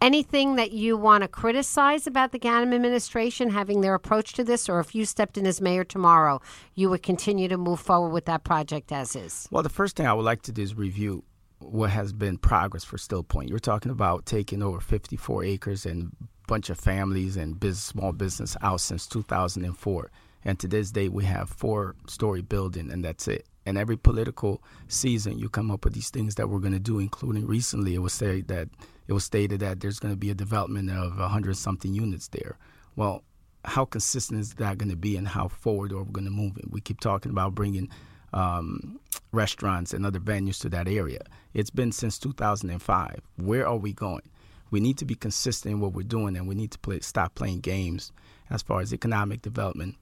Anything 0.00 0.56
that 0.56 0.72
you 0.72 0.96
want 0.96 1.22
to 1.22 1.28
criticize 1.28 2.06
about 2.06 2.32
the 2.32 2.38
Ganim 2.38 2.74
administration 2.74 3.50
having 3.50 3.80
their 3.80 3.94
approach 3.94 4.32
to 4.34 4.44
this, 4.44 4.68
or 4.68 4.78
if 4.80 4.94
you 4.94 5.04
stepped 5.04 5.36
in 5.36 5.46
as 5.46 5.60
mayor 5.60 5.84
tomorrow, 5.84 6.40
you 6.74 6.90
would 6.90 7.02
continue 7.02 7.48
to 7.48 7.56
move 7.56 7.80
forward 7.80 8.10
with 8.10 8.24
that 8.26 8.44
project 8.44 8.92
as 8.92 9.14
is? 9.14 9.48
Well, 9.50 9.62
the 9.62 9.68
first 9.68 9.96
thing 9.96 10.06
I 10.06 10.12
would 10.12 10.24
like 10.24 10.42
to 10.42 10.52
do 10.52 10.62
is 10.62 10.74
review 10.76 11.24
what 11.64 11.90
has 11.90 12.12
been 12.12 12.38
progress 12.38 12.84
for 12.84 12.96
Steelpointe. 12.96 13.48
You're 13.48 13.58
talking 13.58 13.92
about 13.92 14.26
taking 14.26 14.62
over 14.62 14.80
54 14.80 15.44
acres 15.44 15.86
and 15.86 16.12
a 16.20 16.46
bunch 16.46 16.70
of 16.70 16.78
families 16.78 17.36
and 17.36 17.58
business, 17.58 17.84
small 17.84 18.12
business 18.12 18.56
out 18.62 18.80
since 18.80 19.06
2004 19.06 20.10
and 20.44 20.58
to 20.58 20.68
this 20.68 20.90
day, 20.90 21.08
we 21.08 21.24
have 21.24 21.48
four 21.48 21.94
story 22.08 22.42
building, 22.42 22.90
and 22.90 23.04
that's 23.04 23.28
it. 23.28 23.46
And 23.64 23.78
every 23.78 23.96
political 23.96 24.60
season, 24.88 25.38
you 25.38 25.48
come 25.48 25.70
up 25.70 25.84
with 25.84 25.94
these 25.94 26.10
things 26.10 26.34
that 26.34 26.48
we're 26.48 26.58
going 26.58 26.72
to 26.72 26.80
do, 26.80 26.98
including 26.98 27.46
recently, 27.46 27.94
it 27.94 28.00
was 28.00 28.12
said 28.12 28.48
that 28.48 28.68
it 29.06 29.12
was 29.12 29.24
stated 29.24 29.60
that 29.60 29.80
there's 29.80 30.00
going 30.00 30.12
to 30.12 30.18
be 30.18 30.30
a 30.30 30.34
development 30.34 30.90
of 30.90 31.18
100 31.18 31.56
something 31.56 31.94
units 31.94 32.28
there. 32.28 32.58
Well, 32.96 33.22
how 33.64 33.84
consistent 33.84 34.40
is 34.40 34.54
that 34.54 34.78
going 34.78 34.90
to 34.90 34.96
be, 34.96 35.16
and 35.16 35.28
how 35.28 35.46
forward 35.46 35.92
are 35.92 36.02
we 36.02 36.10
going 36.10 36.24
to 36.24 36.30
move 36.30 36.56
it? 36.56 36.70
We 36.70 36.80
keep 36.80 36.98
talking 36.98 37.30
about 37.30 37.54
bringing 37.54 37.88
um, 38.32 39.00
restaurants 39.32 39.92
and 39.92 40.04
other 40.04 40.20
venues 40.20 40.60
to 40.60 40.68
that 40.70 40.88
area. 40.88 41.20
It's 41.54 41.70
been 41.70 41.92
since 41.92 42.18
2005. 42.18 43.20
Where 43.36 43.66
are 43.66 43.76
we 43.76 43.92
going? 43.92 44.28
We 44.70 44.80
need 44.80 44.98
to 44.98 45.04
be 45.04 45.14
consistent 45.14 45.74
in 45.74 45.80
what 45.80 45.92
we're 45.92 46.02
doing, 46.02 46.36
and 46.36 46.48
we 46.48 46.54
need 46.54 46.70
to 46.70 46.78
play, 46.78 47.00
stop 47.00 47.34
playing 47.34 47.60
games 47.60 48.12
as 48.50 48.62
far 48.62 48.80
as 48.80 48.92
economic 48.92 49.42
development 49.42 49.96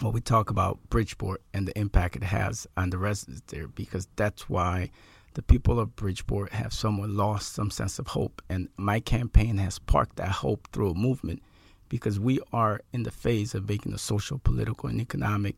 when 0.00 0.12
we 0.12 0.20
talk 0.20 0.50
about 0.50 0.78
Bridgeport 0.88 1.42
and 1.52 1.68
the 1.68 1.78
impact 1.78 2.16
it 2.16 2.22
has 2.22 2.66
on 2.76 2.90
the 2.90 2.98
residents 2.98 3.42
there, 3.48 3.68
because 3.68 4.08
that's 4.16 4.48
why 4.48 4.90
the 5.34 5.42
people 5.42 5.78
of 5.78 5.94
Bridgeport 5.94 6.52
have 6.52 6.72
somewhat 6.72 7.10
lost 7.10 7.52
some 7.52 7.70
sense 7.70 7.98
of 7.98 8.08
hope. 8.08 8.42
And 8.48 8.68
my 8.76 9.00
campaign 9.00 9.58
has 9.58 9.78
parked 9.78 10.16
that 10.16 10.30
hope 10.30 10.68
through 10.72 10.90
a 10.90 10.94
movement 10.94 11.42
because 11.88 12.18
we 12.18 12.40
are 12.52 12.80
in 12.92 13.02
the 13.02 13.10
phase 13.10 13.54
of 13.54 13.68
making 13.68 13.92
a 13.92 13.98
social, 13.98 14.38
political, 14.38 14.88
and 14.88 15.00
economic 15.00 15.56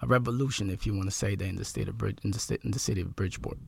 uh, 0.00 0.06
revolution, 0.06 0.70
if 0.70 0.86
you 0.86 0.94
want 0.94 1.06
to 1.06 1.14
say 1.14 1.34
that, 1.34 1.44
in 1.44 1.56
the 1.56 1.64
state 1.64 1.88
of 1.88 1.98
Brid- 1.98 2.20
in 2.24 2.30
the 2.30 2.38
state 2.38 2.60
in 2.64 2.70
the 2.70 2.78
city 2.78 3.00
of 3.00 3.14
Bridgeport. 3.16 3.58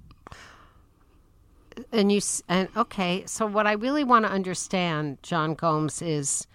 And 1.91 2.13
you 2.13 2.21
and 2.49 2.69
okay, 2.77 3.25
so 3.27 3.47
what 3.47 3.67
I 3.67 3.73
really 3.73 4.05
want 4.05 4.25
to 4.27 4.31
understand, 4.31 5.19
John 5.23 5.55
Gomes, 5.55 6.03
is 6.03 6.47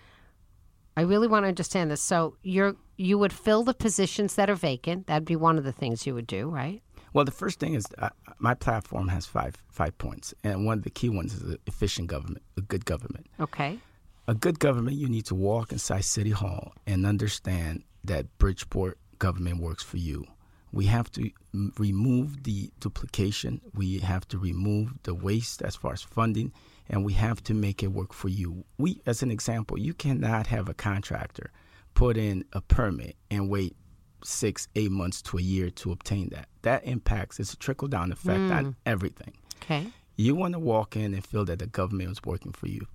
I 0.96 1.02
really 1.02 1.28
want 1.28 1.44
to 1.44 1.48
understand 1.48 1.92
this. 1.92 2.02
So 2.02 2.36
you're 2.44 2.76
you 2.98 3.18
would 3.18 3.34
fill 3.34 3.64
the 3.64 3.74
positions 3.74 4.36
that 4.36 4.50
are 4.50 4.56
vacant. 4.56 5.08
That'd 5.08 5.26
be 5.26 5.36
one 5.36 5.58
of 5.58 5.64
the 5.64 5.72
things 5.72 6.06
you 6.08 6.14
would 6.14 6.28
do, 6.28 6.50
right? 6.50 6.82
Well, 7.14 7.26
the 7.26 7.32
first 7.32 7.60
thing 7.60 7.74
is 7.74 7.86
uh, 7.98 8.10
my 8.40 8.54
platform 8.54 9.08
has 9.08 9.26
five 9.26 9.56
five 9.70 9.98
points, 9.98 10.34
and 10.44 10.66
one 10.66 10.78
of 10.78 10.84
the 10.84 10.90
key 10.90 11.10
ones 11.10 11.34
is 11.34 11.58
efficient 11.66 12.08
government, 12.08 12.44
a 12.58 12.62
good 12.62 12.86
government. 12.86 13.28
Okay. 13.40 13.80
A 14.28 14.36
good 14.36 14.60
government, 14.60 14.98
you 14.98 15.08
need 15.08 15.26
to 15.28 15.36
walk 15.36 15.72
inside 15.72 16.04
City 16.04 16.32
Hall 16.32 16.74
and 16.86 17.06
understand 17.06 17.84
that 18.04 18.38
Bridgeport 18.40 18.98
government 19.20 19.60
works 19.60 19.84
for 19.84 19.98
you. 19.98 20.26
We 20.72 20.86
have 20.86 21.12
to 21.14 21.32
m- 21.54 21.74
remove 21.78 22.44
the 22.44 22.72
duplication. 22.80 23.62
We 23.74 24.00
have 24.00 24.28
to 24.30 24.38
remove 24.38 24.94
the 25.04 25.16
waste 25.16 25.62
as 25.62 25.76
far 25.76 25.94
as 25.94 26.02
funding, 26.02 26.52
and 26.90 27.06
we 27.06 27.14
have 27.14 27.44
to 27.46 27.54
make 27.54 27.84
it 27.84 27.88
work 27.88 28.14
for 28.14 28.30
you. 28.30 28.66
We, 28.78 29.02
as 29.06 29.24
an 29.24 29.32
example, 29.32 29.80
you 29.80 29.94
cannot 29.94 30.48
have 30.48 30.70
a 30.70 30.74
contractor 30.74 31.52
put 31.94 32.18
in 32.18 32.46
a 32.54 32.62
permit 32.62 33.16
and 33.32 33.50
wait 33.50 33.76
six, 34.24 34.68
eight 34.76 34.92
months 34.92 35.22
to 35.24 35.38
a 35.38 35.42
year 35.42 35.70
to 35.72 35.92
obtain 35.92 36.30
that. 36.30 36.48
That 36.62 36.86
impacts, 36.86 37.40
it's 37.40 37.54
a 37.54 37.58
trickle 37.58 37.88
down 37.88 38.12
effect 38.12 38.52
on 38.52 38.66
hmm. 38.66 38.72
everything. 38.86 39.34
Okay. 39.64 39.88
You 40.16 40.36
want 40.36 40.54
to 40.54 40.60
walk 40.60 40.96
in 40.96 41.14
and 41.14 41.26
feel 41.26 41.46
that 41.46 41.60
the 41.60 41.68
government 41.68 42.12
is 42.12 42.20
working 42.26 42.52
for 42.52 42.68
you. 42.68 42.88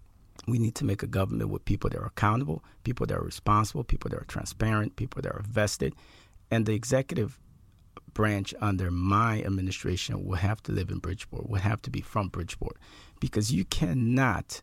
We 0.49 0.59
need 0.59 0.75
to 0.77 0.85
make 0.85 1.03
a 1.03 1.07
government 1.07 1.51
with 1.51 1.65
people 1.65 1.91
that 1.91 2.01
are 2.01 2.07
accountable, 2.07 2.65
people 2.83 3.07
that 3.07 3.17
are 3.17 3.23
responsible, 3.23 3.85
people 3.85 4.11
that 4.11 4.19
are 4.19 4.25
transparent, 4.25 4.97
people 4.97 5.23
that 5.23 5.33
are 5.33 5.45
vested. 5.49 5.95
And 6.51 6.67
the 6.67 6.75
executive 6.75 7.39
branch 8.13 8.53
under 8.61 8.91
my 8.91 9.43
administration 9.43 10.25
will 10.25 10.37
have 10.37 10.63
to 10.65 10.73
live 10.73 10.91
in 10.91 10.99
Bridgeport, 10.99 11.49
will 11.49 11.61
have 11.61 11.81
to 11.83 11.91
be 11.91 12.01
from 12.01 12.29
Bridgeport, 12.29 12.77
because 13.21 13.53
you 13.53 13.65
cannot 13.65 14.61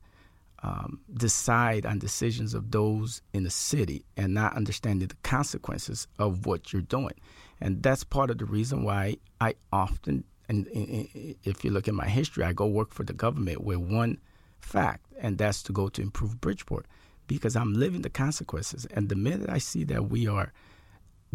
um, 0.61 0.99
decide 1.13 1.85
on 1.85 1.97
decisions 1.99 2.53
of 2.53 2.71
those 2.71 3.21
in 3.33 3.43
the 3.43 3.49
city 3.49 4.03
and 4.17 4.33
not 4.33 4.55
understanding 4.55 5.07
the 5.07 5.15
consequences 5.23 6.07
of 6.19 6.45
what 6.45 6.73
you're 6.73 6.81
doing. 6.81 7.15
And 7.61 7.81
that's 7.81 8.03
part 8.03 8.29
of 8.29 8.37
the 8.37 8.45
reason 8.45 8.83
why 8.83 9.17
I 9.39 9.55
often, 9.71 10.25
and 10.49 10.67
if 10.73 11.63
you 11.63 11.71
look 11.71 11.87
at 11.87 11.93
my 11.93 12.07
history, 12.07 12.43
I 12.43 12.53
go 12.53 12.67
work 12.67 12.93
for 12.93 13.03
the 13.03 13.13
government 13.13 13.63
with 13.63 13.77
one 13.77 14.19
fact, 14.59 15.05
and 15.19 15.37
that's 15.37 15.63
to 15.63 15.71
go 15.71 15.89
to 15.89 16.01
improve 16.01 16.39
Bridgeport 16.41 16.85
because 17.27 17.55
I'm 17.55 17.73
living 17.73 18.01
the 18.01 18.09
consequences. 18.09 18.85
And 18.91 19.09
the 19.09 19.15
minute 19.15 19.49
I 19.49 19.59
see 19.59 19.83
that 19.85 20.09
we 20.09 20.27
are 20.27 20.51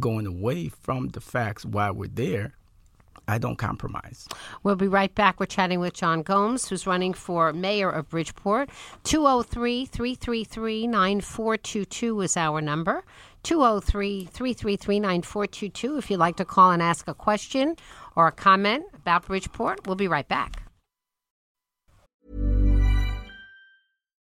going 0.01 0.27
away 0.27 0.69
from 0.69 1.09
the 1.09 1.21
facts 1.21 1.65
while 1.65 1.95
we're 1.95 2.09
there, 2.09 2.55
I 3.27 3.39
don't 3.39 3.57
compromise. 3.57 4.29
We'll 4.63 4.77
be 4.77 4.89
right 4.89 5.15
back. 5.15 5.41
We're 5.41 5.47
chatting 5.47 5.81
with 5.81 5.95
John 5.95 6.23
Gomes, 6.23 6.69
who's 6.69 6.87
running 6.87 7.15
for 7.15 7.53
mayor 7.53 7.89
of 7.89 8.11
Bridgeport. 8.11 8.69
203 9.05 9.87
333 9.87 10.87
9422 10.87 12.21
is 12.21 12.37
our 12.37 12.61
number. 12.61 13.05
203 13.45 14.27
333 14.27 15.01
9422 15.01 15.99
if 15.99 16.11
you'd 16.11 16.19
like 16.19 16.37
to 16.37 16.45
call 16.45 16.71
and 16.71 16.83
ask 16.83 17.09
a 17.09 17.15
question 17.15 17.77
or 18.17 18.27
a 18.27 18.33
comment 18.33 18.85
about 18.95 19.27
Bridgeport. 19.27 19.87
We'll 19.87 19.97
be 19.97 20.09
right 20.09 20.29
back. 20.29 20.64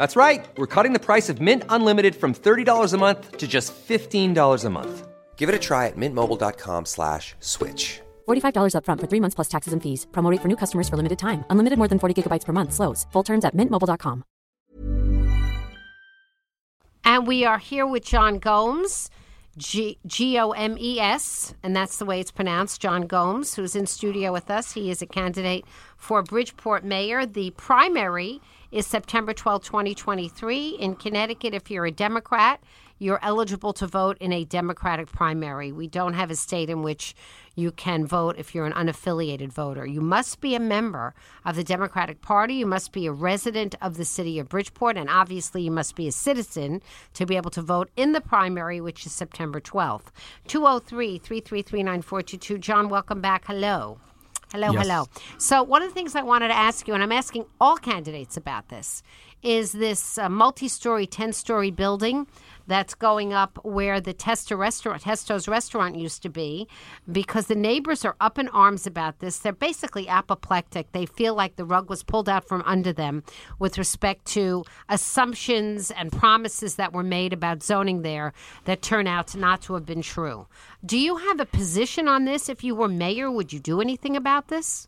That's 0.00 0.16
right. 0.16 0.48
We're 0.56 0.74
cutting 0.74 0.94
the 0.94 0.98
price 0.98 1.28
of 1.28 1.42
Mint 1.42 1.62
Unlimited 1.68 2.14
from 2.16 2.32
$30 2.32 2.94
a 2.94 2.96
month 2.96 3.36
to 3.36 3.46
just 3.46 3.74
$15 3.74 4.64
a 4.64 4.70
month. 4.70 5.06
Give 5.36 5.50
it 5.50 5.54
a 5.54 5.58
try 5.58 5.88
at 5.88 5.96
mintmobile.com 5.98 6.86
slash 6.86 7.34
switch. 7.40 8.00
$45 8.26 8.72
upfront 8.76 9.00
for 9.00 9.08
three 9.10 9.20
months 9.20 9.34
plus 9.34 9.48
taxes 9.54 9.74
and 9.74 9.82
fees. 9.82 10.06
Promo 10.10 10.30
rate 10.32 10.40
for 10.40 10.48
new 10.48 10.56
customers 10.56 10.88
for 10.88 10.96
limited 10.96 11.18
time. 11.18 11.44
Unlimited 11.50 11.76
more 11.76 11.88
than 11.88 11.98
40 11.98 12.14
gigabytes 12.16 12.46
per 12.46 12.54
month. 12.54 12.72
Slows. 12.72 13.06
Full 13.12 13.24
terms 13.24 13.44
at 13.44 13.54
mintmobile.com. 13.54 14.24
And 17.04 17.26
we 17.26 17.44
are 17.44 17.58
here 17.58 17.86
with 17.86 18.04
John 18.04 18.38
Gomes, 18.38 19.10
G 19.56 19.98
O 20.38 20.52
M 20.52 20.76
E 20.78 21.00
S, 21.00 21.54
and 21.62 21.74
that's 21.74 21.96
the 21.96 22.04
way 22.04 22.20
it's 22.20 22.30
pronounced, 22.30 22.80
John 22.80 23.02
Gomes, 23.02 23.54
who's 23.54 23.74
in 23.74 23.86
studio 23.86 24.32
with 24.32 24.50
us. 24.50 24.72
He 24.72 24.90
is 24.90 25.02
a 25.02 25.06
candidate 25.06 25.64
for 25.96 26.22
Bridgeport 26.22 26.84
mayor. 26.84 27.26
The 27.26 27.50
primary 27.50 28.40
is 28.70 28.86
September 28.86 29.32
12, 29.32 29.64
2023. 29.64 30.68
In 30.78 30.94
Connecticut, 30.94 31.54
if 31.54 31.70
you're 31.70 31.86
a 31.86 31.90
Democrat, 31.90 32.60
you're 33.00 33.18
eligible 33.22 33.72
to 33.72 33.86
vote 33.86 34.16
in 34.20 34.32
a 34.32 34.44
Democratic 34.44 35.10
primary. 35.10 35.72
We 35.72 35.88
don't 35.88 36.12
have 36.12 36.30
a 36.30 36.36
state 36.36 36.68
in 36.70 36.82
which 36.82 37.14
you 37.56 37.72
can 37.72 38.06
vote 38.06 38.36
if 38.38 38.54
you're 38.54 38.66
an 38.66 38.74
unaffiliated 38.74 39.50
voter. 39.52 39.84
You 39.86 40.00
must 40.02 40.40
be 40.40 40.54
a 40.54 40.60
member 40.60 41.14
of 41.44 41.56
the 41.56 41.64
Democratic 41.64 42.20
Party. 42.20 42.54
You 42.54 42.66
must 42.66 42.92
be 42.92 43.06
a 43.06 43.12
resident 43.12 43.74
of 43.80 43.96
the 43.96 44.04
city 44.04 44.38
of 44.38 44.48
Bridgeport. 44.50 44.96
And 44.98 45.08
obviously, 45.10 45.62
you 45.62 45.70
must 45.70 45.96
be 45.96 46.06
a 46.06 46.12
citizen 46.12 46.82
to 47.14 47.24
be 47.26 47.36
able 47.36 47.50
to 47.52 47.62
vote 47.62 47.88
in 47.96 48.12
the 48.12 48.20
primary, 48.20 48.80
which 48.80 49.06
is 49.06 49.12
September 49.12 49.60
12th. 49.60 50.12
203 50.46 51.18
333 51.18 51.82
9422. 51.82 52.58
John, 52.58 52.88
welcome 52.90 53.20
back. 53.22 53.44
Hello. 53.46 53.98
Hello, 54.52 54.72
Yes. 54.72 54.82
hello. 54.82 55.06
So, 55.38 55.62
one 55.62 55.80
of 55.82 55.88
the 55.90 55.94
things 55.94 56.16
I 56.16 56.22
wanted 56.22 56.48
to 56.48 56.54
ask 56.56 56.88
you, 56.88 56.94
and 56.94 57.02
I'm 57.04 57.12
asking 57.12 57.46
all 57.60 57.76
candidates 57.76 58.36
about 58.36 58.68
this, 58.68 59.00
is 59.42 59.72
this 59.72 60.18
uh, 60.18 60.28
multi 60.28 60.68
story, 60.68 61.06
10 61.06 61.32
story 61.32 61.70
building 61.70 62.26
that's 62.66 62.94
going 62.94 63.32
up 63.32 63.58
where 63.64 64.00
the 64.00 64.12
Testa 64.12 64.56
restaurant, 64.56 65.02
Testo's 65.02 65.48
restaurant 65.48 65.96
used 65.96 66.22
to 66.22 66.28
be, 66.28 66.68
because 67.10 67.46
the 67.46 67.56
neighbors 67.56 68.04
are 68.04 68.14
up 68.20 68.38
in 68.38 68.48
arms 68.48 68.86
about 68.86 69.18
this. 69.18 69.38
They're 69.38 69.52
basically 69.52 70.06
apoplectic. 70.08 70.92
They 70.92 71.04
feel 71.04 71.34
like 71.34 71.56
the 71.56 71.64
rug 71.64 71.90
was 71.90 72.04
pulled 72.04 72.28
out 72.28 72.46
from 72.46 72.62
under 72.64 72.92
them 72.92 73.24
with 73.58 73.76
respect 73.76 74.24
to 74.26 74.64
assumptions 74.88 75.90
and 75.90 76.12
promises 76.12 76.76
that 76.76 76.92
were 76.92 77.02
made 77.02 77.32
about 77.32 77.62
zoning 77.62 78.02
there 78.02 78.32
that 78.66 78.82
turn 78.82 79.08
out 79.08 79.34
not 79.34 79.62
to 79.62 79.74
have 79.74 79.86
been 79.86 80.02
true. 80.02 80.46
Do 80.84 80.96
you 80.96 81.16
have 81.16 81.40
a 81.40 81.46
position 81.46 82.06
on 82.06 82.24
this? 82.24 82.48
If 82.48 82.62
you 82.62 82.76
were 82.76 82.88
mayor, 82.88 83.30
would 83.30 83.52
you 83.52 83.58
do 83.58 83.80
anything 83.80 84.16
about 84.16 84.46
this? 84.46 84.86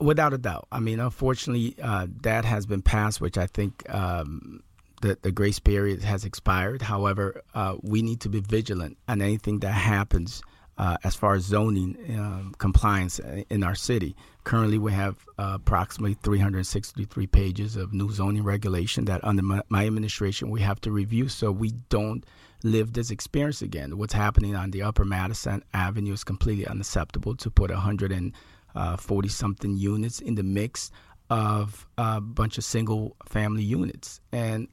Without 0.00 0.32
a 0.32 0.38
doubt. 0.38 0.68
I 0.70 0.78
mean, 0.80 1.00
unfortunately, 1.00 1.74
uh, 1.82 2.06
that 2.22 2.44
has 2.44 2.66
been 2.66 2.82
passed, 2.82 3.20
which 3.20 3.36
I 3.36 3.46
think 3.46 3.82
um, 3.92 4.62
the, 5.02 5.18
the 5.22 5.32
grace 5.32 5.58
period 5.58 6.02
has 6.02 6.24
expired. 6.24 6.82
However, 6.82 7.42
uh, 7.54 7.76
we 7.82 8.02
need 8.02 8.20
to 8.20 8.28
be 8.28 8.40
vigilant 8.40 8.96
on 9.08 9.20
anything 9.20 9.58
that 9.60 9.72
happens 9.72 10.42
uh, 10.78 10.96
as 11.02 11.14
far 11.14 11.34
as 11.34 11.44
zoning 11.44 11.96
um, 12.16 12.54
compliance 12.58 13.18
in 13.50 13.64
our 13.64 13.74
city. 13.74 14.14
Currently, 14.44 14.78
we 14.78 14.92
have 14.92 15.16
uh, 15.36 15.52
approximately 15.56 16.14
363 16.22 17.26
pages 17.26 17.76
of 17.76 17.92
new 17.92 18.10
zoning 18.10 18.44
regulation 18.44 19.04
that 19.06 19.22
under 19.24 19.42
my, 19.42 19.62
my 19.68 19.86
administration 19.86 20.50
we 20.50 20.60
have 20.60 20.80
to 20.82 20.92
review 20.92 21.28
so 21.28 21.50
we 21.50 21.72
don't 21.88 22.24
live 22.62 22.92
this 22.92 23.10
experience 23.10 23.62
again. 23.62 23.98
What's 23.98 24.14
happening 24.14 24.54
on 24.54 24.70
the 24.70 24.82
upper 24.82 25.04
Madison 25.04 25.64
Avenue 25.74 26.12
is 26.12 26.24
completely 26.24 26.66
unacceptable 26.66 27.34
to 27.36 27.50
put 27.50 27.70
140 28.78 29.28
something 29.28 29.76
units 29.76 30.20
in 30.20 30.34
the 30.34 30.42
mix 30.42 30.90
of 31.30 31.86
a 31.98 32.20
bunch 32.20 32.58
of 32.58 32.64
single 32.64 33.16
family 33.26 33.62
units. 33.62 34.20
And 34.32 34.68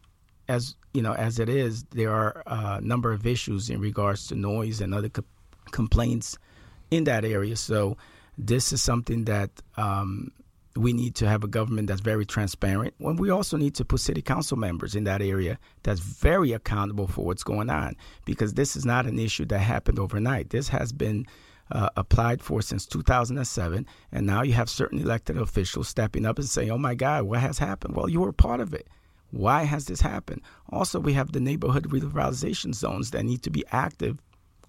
as 0.47 0.75
you 0.93 1.01
know, 1.01 1.13
as 1.13 1.39
it 1.39 1.49
is, 1.49 1.83
there 1.85 2.11
are 2.11 2.43
a 2.45 2.81
number 2.81 3.11
of 3.11 3.25
issues 3.25 3.69
in 3.69 3.81
regards 3.81 4.27
to 4.27 4.35
noise 4.35 4.79
and 4.79 4.93
other 4.93 5.09
co- 5.09 5.23
complaints 5.71 6.37
in 6.91 7.03
that 7.05 7.25
area. 7.25 7.55
So 7.55 7.97
this 8.37 8.71
is 8.71 8.81
something 8.81 9.25
that 9.25 9.49
um, 9.75 10.31
we 10.75 10.93
need 10.93 11.15
to 11.15 11.27
have 11.27 11.43
a 11.43 11.47
government 11.47 11.87
that's 11.87 12.01
very 12.01 12.25
transparent. 12.25 12.93
And 12.99 13.19
we 13.19 13.29
also 13.29 13.57
need 13.57 13.75
to 13.75 13.85
put 13.85 13.99
city 14.01 14.21
council 14.21 14.57
members 14.57 14.95
in 14.95 15.05
that 15.05 15.21
area 15.21 15.57
that's 15.83 15.99
very 15.99 16.51
accountable 16.51 17.07
for 17.07 17.25
what's 17.25 17.43
going 17.43 17.69
on 17.69 17.95
because 18.25 18.53
this 18.53 18.75
is 18.75 18.85
not 18.85 19.05
an 19.05 19.19
issue 19.19 19.45
that 19.45 19.59
happened 19.59 19.99
overnight. 19.99 20.49
This 20.49 20.67
has 20.69 20.91
been 20.91 21.25
uh, 21.71 21.89
applied 21.95 22.41
for 22.41 22.62
since 22.62 22.86
2007, 22.86 23.86
and 24.12 24.25
now 24.25 24.43
you 24.43 24.54
have 24.54 24.69
certain 24.69 24.99
elected 24.99 25.38
officials 25.38 25.88
stepping 25.88 26.25
up 26.25 26.38
and 26.38 26.47
saying, 26.47 26.69
"Oh 26.69 26.78
my 26.78 26.95
God, 26.95 27.23
what 27.23 27.39
has 27.39 27.58
happened?" 27.58 27.95
Well, 27.95 28.10
you 28.10 28.21
were 28.21 28.32
part 28.32 28.60
of 28.60 28.73
it. 28.73 28.88
Why 29.32 29.63
has 29.63 29.86
this 29.86 30.01
happened? 30.01 30.41
Also, 30.69 30.99
we 30.99 31.13
have 31.13 31.32
the 31.32 31.39
neighborhood 31.39 31.89
revitalization 31.89 32.73
zones 32.73 33.12
that 33.12 33.25
need 33.25 33.41
to 33.43 33.49
be 33.49 33.65
active 33.71 34.19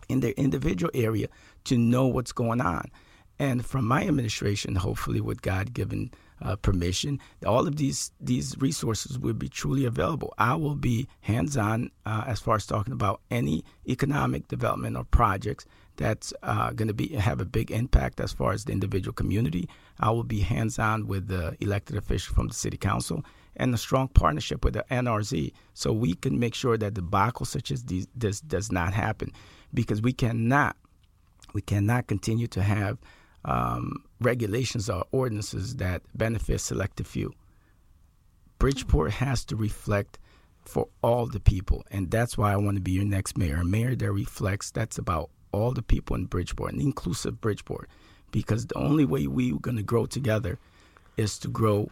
in 0.09 0.21
their 0.21 0.33
individual 0.33 0.91
area 0.95 1.29
to 1.65 1.77
know 1.77 2.07
what's 2.07 2.33
going 2.33 2.61
on. 2.61 2.91
And 3.39 3.65
from 3.65 3.87
my 3.87 4.07
administration, 4.07 4.77
hopefully 4.77 5.21
with 5.21 5.43
God 5.43 5.75
given 5.75 6.11
uh, 6.41 6.57
permission, 6.57 7.21
all 7.45 7.67
of 7.67 7.77
these 7.77 8.13
these 8.21 8.57
resources 8.59 9.19
will 9.19 9.35
be 9.35 9.49
truly 9.49 9.85
available. 9.85 10.33
I 10.39 10.55
will 10.55 10.75
be 10.75 11.09
hands 11.21 11.57
on 11.57 11.91
uh, 12.05 12.25
as 12.27 12.41
far 12.41 12.57
as 12.57 12.67
talking 12.67 12.93
about 12.93 13.21
any 13.31 13.65
economic 13.89 14.49
development 14.49 14.97
or 14.97 15.05
projects 15.05 15.67
that's 15.97 16.33
uh, 16.43 16.71
going 16.73 16.89
to 16.89 16.95
be 16.95 17.09
have 17.15 17.41
a 17.41 17.45
big 17.45 17.71
impact 17.71 18.21
as 18.21 18.33
far 18.33 18.53
as 18.53 18.65
the 18.65 18.73
individual 18.73 19.13
community. 19.13 19.69
I 20.01 20.11
will 20.11 20.25
be 20.25 20.41
hands 20.41 20.79
on 20.79 21.07
with 21.07 21.29
the 21.29 21.57
elected 21.61 21.97
official 21.97 22.35
from 22.35 22.49
the 22.49 22.55
city 22.55 22.77
council 22.77 23.25
and 23.57 23.75
a 23.75 23.79
strong 23.79 24.09
partnership 24.09 24.65
with 24.65 24.75
the 24.75 24.85
NRZ, 24.91 25.53
so 25.75 25.93
we 25.93 26.15
can 26.15 26.39
make 26.39 26.55
sure 26.55 26.77
that 26.77 26.95
the 26.95 27.01
debacle 27.01 27.47
such 27.47 27.71
as 27.71 27.85
these, 27.85 28.07
this 28.15 28.41
does 28.41 28.71
not 28.71 28.93
happen, 28.93 29.33
because 29.73 30.03
we 30.03 30.13
cannot 30.13 30.77
we 31.53 31.63
cannot 31.63 32.07
continue 32.07 32.47
to 32.49 32.63
have 32.63 32.99
um, 33.45 34.05
regulations 34.21 34.91
or 34.91 35.05
ordinances 35.13 35.77
that 35.77 36.03
benefit 36.15 36.61
selective 36.61 37.07
few. 37.07 37.33
Bridgeport 38.59 39.13
has 39.13 39.45
to 39.47 39.57
reflect 39.57 40.19
for 40.65 40.89
all 41.03 41.27
the 41.27 41.41
people, 41.41 41.85
and 41.91 42.11
that's 42.11 42.37
why 42.37 42.53
I 42.53 42.57
want 42.57 42.77
to 42.77 42.83
be 42.83 42.93
your 42.93 43.05
next 43.05 43.39
mayor. 43.39 43.57
A 43.57 43.65
mayor 43.65 43.95
that 43.95 44.13
reflects 44.13 44.71
that's 44.71 44.99
about 44.99 45.31
all 45.53 45.73
the 45.73 45.83
people 45.83 46.17
in 46.17 46.27
Bridgeport, 46.27 46.73
an 46.73 46.81
inclusive 46.81 47.41
Bridgeport, 47.41 47.89
because 48.31 48.67
the 48.67 48.79
only 48.79 49.05
way 49.05 49.27
we're 49.27 49.57
going 49.57 49.77
to 49.77 49.83
grow 49.83 50.07
together 50.07 50.59
is 51.17 51.39
to 51.39 51.49
grow 51.49 51.91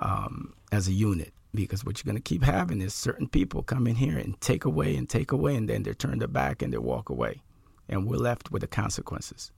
um, 0.00 0.54
as 0.72 0.88
a 0.88 0.92
unit. 0.92 1.32
Because 1.54 1.84
what 1.84 1.98
you're 1.98 2.10
going 2.10 2.20
to 2.20 2.28
keep 2.28 2.42
having 2.42 2.80
is 2.80 2.92
certain 2.92 3.28
people 3.28 3.62
come 3.62 3.86
in 3.86 3.94
here 3.94 4.18
and 4.18 4.40
take 4.40 4.64
away 4.64 4.96
and 4.96 5.08
take 5.08 5.30
away, 5.30 5.54
and 5.54 5.68
then 5.68 5.84
they 5.84 5.92
turn 5.92 6.18
their 6.18 6.26
back 6.26 6.62
and 6.62 6.72
they 6.72 6.78
walk 6.78 7.10
away, 7.10 7.42
and 7.88 8.06
we're 8.06 8.16
left 8.16 8.50
with 8.50 8.62
the 8.62 8.66
consequences. 8.66 9.52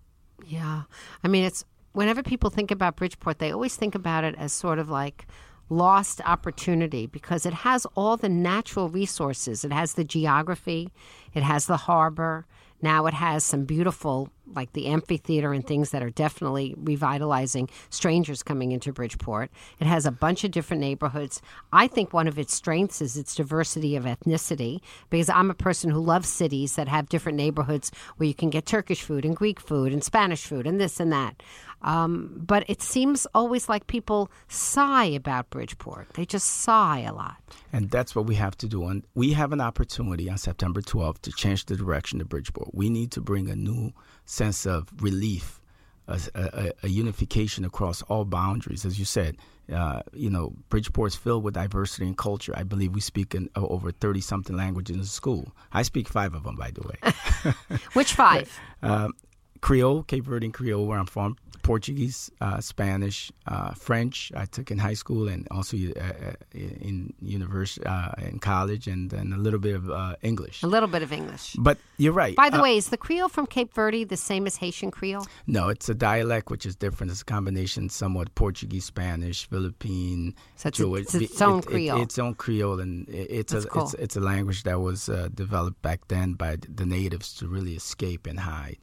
Yeah. 0.47 0.83
I 1.25 1.29
mean, 1.29 1.45
it's 1.45 1.65
whenever 1.93 2.23
people 2.23 2.51
think 2.51 2.71
about 2.71 2.97
Bridgeport, 2.97 3.39
they 3.39 3.51
always 3.51 3.77
think 3.77 3.95
about 3.95 4.25
it 4.25 4.35
as 4.37 4.53
sort 4.53 4.79
of 4.79 4.91
like 4.91 5.27
lost 5.71 6.21
opportunity 6.25 7.07
because 7.07 7.47
it 7.47 7.55
has 7.55 7.87
all 7.97 8.19
the 8.19 8.29
natural 8.29 8.91
resources. 8.91 9.65
It 9.65 9.73
has 9.73 9.95
the 9.95 10.05
geography, 10.05 10.93
it 11.33 11.43
has 11.43 11.67
the 11.67 11.79
harbor, 11.79 12.47
now 12.83 13.07
it 13.07 13.15
has 13.15 13.45
some 13.45 13.65
beautiful, 13.65 14.31
like 14.55 14.73
the 14.73 14.87
amphitheater 14.87 15.53
and 15.53 15.67
things 15.67 15.91
that 15.91 16.03
are 16.03 16.11
definitely 16.11 16.75
revitalizing 16.77 17.69
strangers 17.91 18.43
coming 18.43 18.73
into 18.73 18.93
Bridgeport. 18.93 19.51
It 19.81 19.87
has 19.87 20.07
a 20.07 20.11
bunch 20.11 20.45
of 20.45 20.51
different 20.51 20.81
neighborhoods. 20.81 21.41
I 21.73 21.87
think 21.87 22.13
one 22.13 22.29
of 22.29 22.39
its 22.39 22.55
strengths 22.55 23.01
is 23.01 23.17
its 23.17 23.35
diversity 23.35 23.97
of 23.97 24.05
ethnicity 24.05 24.81
because 25.11 25.29
I'm 25.29 25.51
a 25.51 25.55
person 25.55 25.91
who 25.91 26.01
loves 26.01 26.29
cities 26.29 26.77
that 26.77 26.89
have 26.89 27.09
different 27.09 27.37
neighborhoods 27.37 27.91
where 28.17 28.29
you 28.29 28.35
can 28.35 28.51
get 28.51 28.67
Turkish 28.67 29.03
food 29.03 29.25
and 29.25 29.35
Greek 29.35 29.59
food 29.61 29.93
and 29.93 30.05
Spanish 30.05 30.45
food 30.45 30.67
and 30.67 30.81
this 30.81 31.01
and 31.01 31.13
that. 31.13 31.43
Um, 31.83 32.43
but 32.47 32.65
it 32.69 32.83
seems 32.83 33.27
always 33.35 33.69
like 33.69 33.87
people 33.87 34.31
sigh 34.49 35.05
about 35.05 35.51
Bridgeport. 35.51 36.15
They 36.15 36.25
just 36.25 36.47
sigh 36.49 37.01
a 37.01 37.13
lot. 37.13 37.37
And 37.73 37.91
that's 37.91 38.15
what 38.15 38.27
we 38.27 38.35
have 38.37 38.57
to 38.59 38.67
do. 38.67 38.87
And 38.87 39.05
we 39.15 39.33
have 39.35 39.53
an 39.53 39.61
opportunity 39.61 40.29
on 40.29 40.39
September 40.39 40.81
12th 40.81 41.21
to 41.23 41.33
change 41.33 41.67
the 41.67 41.77
direction 41.77 42.21
of 42.21 42.29
Bridgeport. 42.29 42.75
We 42.75 42.91
need 42.91 43.13
to 43.13 43.21
bring 43.21 43.49
a 43.49 43.57
new 43.57 43.93
sense 44.25 44.67
of 44.67 44.89
relief, 45.01 45.61
a, 46.09 46.21
a, 46.35 46.73
a 46.85 46.89
unification 46.89 47.65
across 47.65 48.03
all 48.03 48.25
boundaries. 48.25 48.85
As 48.85 48.99
you 48.99 49.05
said, 49.05 49.37
uh, 49.73 50.01
you 50.13 50.31
know, 50.31 50.55
Bridgeport's 50.71 51.17
filled 51.17 51.45
with 51.45 51.55
diversity 51.55 52.07
and 52.07 52.17
culture. 52.17 52.53
I 52.57 52.63
believe 52.63 52.95
we 52.95 53.01
speak 53.01 53.35
in 53.35 53.51
uh, 53.57 53.67
over 53.67 53.91
30 53.91 54.21
something 54.21 54.57
languages 54.57 54.97
in 54.97 55.05
school. 55.05 55.55
I 55.73 55.83
speak 55.83 56.09
five 56.09 56.35
of 56.35 56.45
them, 56.45 56.57
by 56.57 56.71
the 56.71 56.83
way. 56.83 57.55
Which 57.93 58.15
five? 58.15 58.59
uh, 58.83 59.09
Creole, 59.61 60.03
Cape 60.03 60.25
Verdean 60.25 60.53
Creole, 60.53 60.87
where 60.87 60.99
I'm 60.99 61.07
from, 61.07 61.37
Portuguese, 61.67 62.31
uh, 62.41 62.61
Spanish, 62.61 63.33
uh, 63.49 63.73
French. 63.73 64.31
I 64.37 64.45
took 64.45 64.71
in 64.71 64.79
high 64.79 64.95
school 64.95 65.27
and 65.27 65.49
also 65.51 65.77
uh, 65.77 66.01
uh 66.01 66.33
in 66.53 67.13
university, 67.21 67.85
uh, 67.85 68.13
in 68.19 68.39
college, 68.39 68.87
and 68.87 69.11
then 69.11 69.33
a 69.33 69.37
little 69.37 69.59
bit 69.59 69.75
of 69.75 69.91
uh, 69.91 70.15
English. 70.23 70.63
A 70.63 70.69
little 70.69 70.89
bit 70.89 71.03
of 71.03 71.13
English. 71.13 71.57
But 71.59 71.79
you're 71.97 72.13
right. 72.13 72.37
By 72.37 72.51
the 72.51 72.63
way, 72.63 72.77
is 72.77 72.91
the 72.91 72.97
Creole 72.97 73.29
from 73.29 73.47
Cape 73.47 73.75
Verde 73.75 74.05
the 74.05 74.17
same 74.17 74.47
as 74.47 74.57
Haitian 74.57 74.93
Creole? 74.93 75.27
No, 75.49 75.69
it's 75.69 75.89
a 75.89 75.95
dialect 75.95 76.51
which 76.51 76.67
is 76.67 76.77
different. 76.77 77.11
It's 77.11 77.23
a 77.23 77.25
combination, 77.25 77.89
somewhat 77.89 78.33
Portuguese, 78.37 78.85
Spanish, 78.85 79.49
Philippine. 79.49 80.37
So 80.55 80.69
it's, 80.69 80.79
Jewish. 80.79 81.15
A, 81.15 81.17
it's 81.17 81.33
its 81.33 81.43
own 81.43 81.59
it, 81.59 81.67
Creole. 81.67 81.99
It, 81.99 82.03
its 82.03 82.19
own 82.21 82.35
Creole, 82.35 82.79
and 82.79 83.09
it's 83.09 83.53
That's 83.53 83.65
a 83.65 83.69
cool. 83.69 83.83
it's, 83.83 83.95
it's 83.95 84.17
a 84.17 84.21
language 84.21 84.63
that 84.63 84.81
was 84.81 85.07
developed 85.35 85.83
back 85.83 86.07
then 86.07 86.35
by 86.35 86.59
the 86.63 86.87
natives 86.87 87.35
to 87.39 87.49
really 87.49 87.75
escape 87.75 88.29
and 88.29 88.39
hide. 88.39 88.79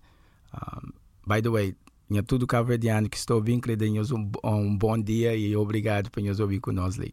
Um, 0.54 0.94
by 1.26 1.42
the 1.42 1.50
way, 1.50 1.76
minha 2.10 2.24
tudo 2.24 2.46
cabo-verdiano 2.46 3.10
que 3.10 3.18
estou 3.18 3.38
ouvindo, 3.38 3.62
credenhos 3.62 4.12
um, 4.12 4.32
um 4.44 4.78
bom 4.78 4.98
dia 5.02 5.36
e 5.36 5.56
obrigado 5.56 6.10
por 6.12 6.22
nos 6.24 6.40
ouvir 6.40 6.60
conosco. 6.60 7.04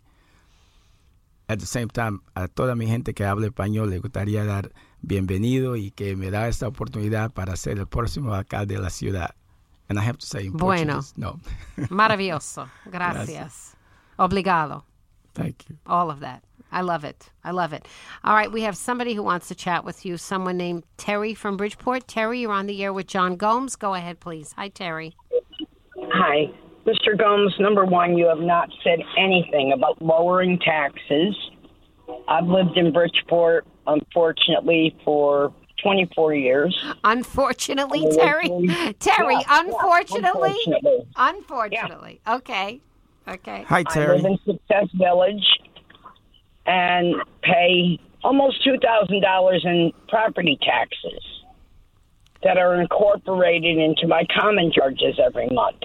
At 1.48 1.58
the 1.58 1.66
same 1.66 1.88
time, 1.88 2.20
a 2.34 2.46
toda 2.46 2.76
mi 2.76 2.86
gente 2.86 3.12
que 3.12 3.24
habla 3.24 3.46
español 3.46 3.90
le 3.90 3.98
gustaría 3.98 4.44
dar 4.44 4.70
bienvenido 5.02 5.74
y 5.74 5.90
que 5.90 6.14
me 6.14 6.30
da 6.30 6.46
esta 6.46 6.68
oportunidad 6.68 7.32
para 7.32 7.56
ser 7.56 7.78
el 7.78 7.86
próximo 7.86 8.34
alcalde 8.34 8.74
de 8.74 8.80
la 8.80 8.90
ciudad. 8.90 9.34
And 9.88 9.98
I 9.98 10.02
have 10.02 10.18
to 10.18 10.26
say 10.26 10.46
in 10.46 10.52
bueno. 10.52 11.00
No. 11.16 11.40
Maravilloso. 11.88 12.68
Gracias. 12.86 13.26
Gracias. 13.26 13.76
Obrigado. 14.16 14.84
Thank 15.32 15.68
you. 15.68 15.76
All 15.86 16.10
of 16.10 16.20
that. 16.20 16.44
I 16.72 16.82
love 16.82 17.04
it. 17.04 17.30
I 17.44 17.50
love 17.50 17.72
it. 17.72 17.86
All 18.24 18.34
right, 18.34 18.50
we 18.50 18.62
have 18.62 18.76
somebody 18.76 19.14
who 19.14 19.22
wants 19.22 19.48
to 19.48 19.54
chat 19.54 19.84
with 19.84 20.04
you. 20.04 20.16
Someone 20.16 20.56
named 20.56 20.84
Terry 20.96 21.34
from 21.34 21.56
Bridgeport. 21.56 22.06
Terry, 22.06 22.40
you're 22.40 22.52
on 22.52 22.66
the 22.66 22.82
air 22.82 22.92
with 22.92 23.06
John 23.06 23.36
Gomes. 23.36 23.76
Go 23.76 23.94
ahead, 23.94 24.20
please. 24.20 24.52
Hi, 24.56 24.68
Terry. 24.68 25.14
Hi. 26.12 26.50
Mr. 26.86 27.16
Gomes, 27.18 27.54
number 27.60 27.84
one, 27.84 28.16
you 28.16 28.26
have 28.26 28.38
not 28.40 28.70
said 28.82 29.00
anything 29.18 29.72
about 29.72 30.00
lowering 30.00 30.58
taxes. 30.58 31.36
I've 32.26 32.46
lived 32.46 32.76
in 32.76 32.92
Bridgeport, 32.92 33.66
unfortunately, 33.86 34.96
for 35.04 35.52
24 35.82 36.34
years. 36.34 36.84
Unfortunately, 37.04 38.06
Terry. 38.16 38.48
Terry, 38.98 39.34
Yeah, 39.34 39.42
unfortunately. 39.60 40.54
yeah, 40.66 40.76
unfortunately. 40.76 41.06
Unfortunately. 41.16 42.20
Okay. 42.28 42.80
Okay. 43.28 43.62
Hi, 43.68 43.82
Terry. 43.84 44.04
I 44.04 44.06
Terry. 44.06 44.16
live 44.22 44.24
in 44.26 44.38
Success 44.54 44.88
Village 44.94 45.44
and 46.66 47.16
pay 47.42 47.98
almost 48.22 48.64
$2,000 48.66 49.64
in 49.64 49.92
property 50.08 50.58
taxes 50.62 51.22
that 52.42 52.58
are 52.58 52.80
incorporated 52.80 53.78
into 53.78 54.06
my 54.06 54.26
common 54.38 54.72
charges 54.72 55.18
every 55.22 55.48
month. 55.50 55.80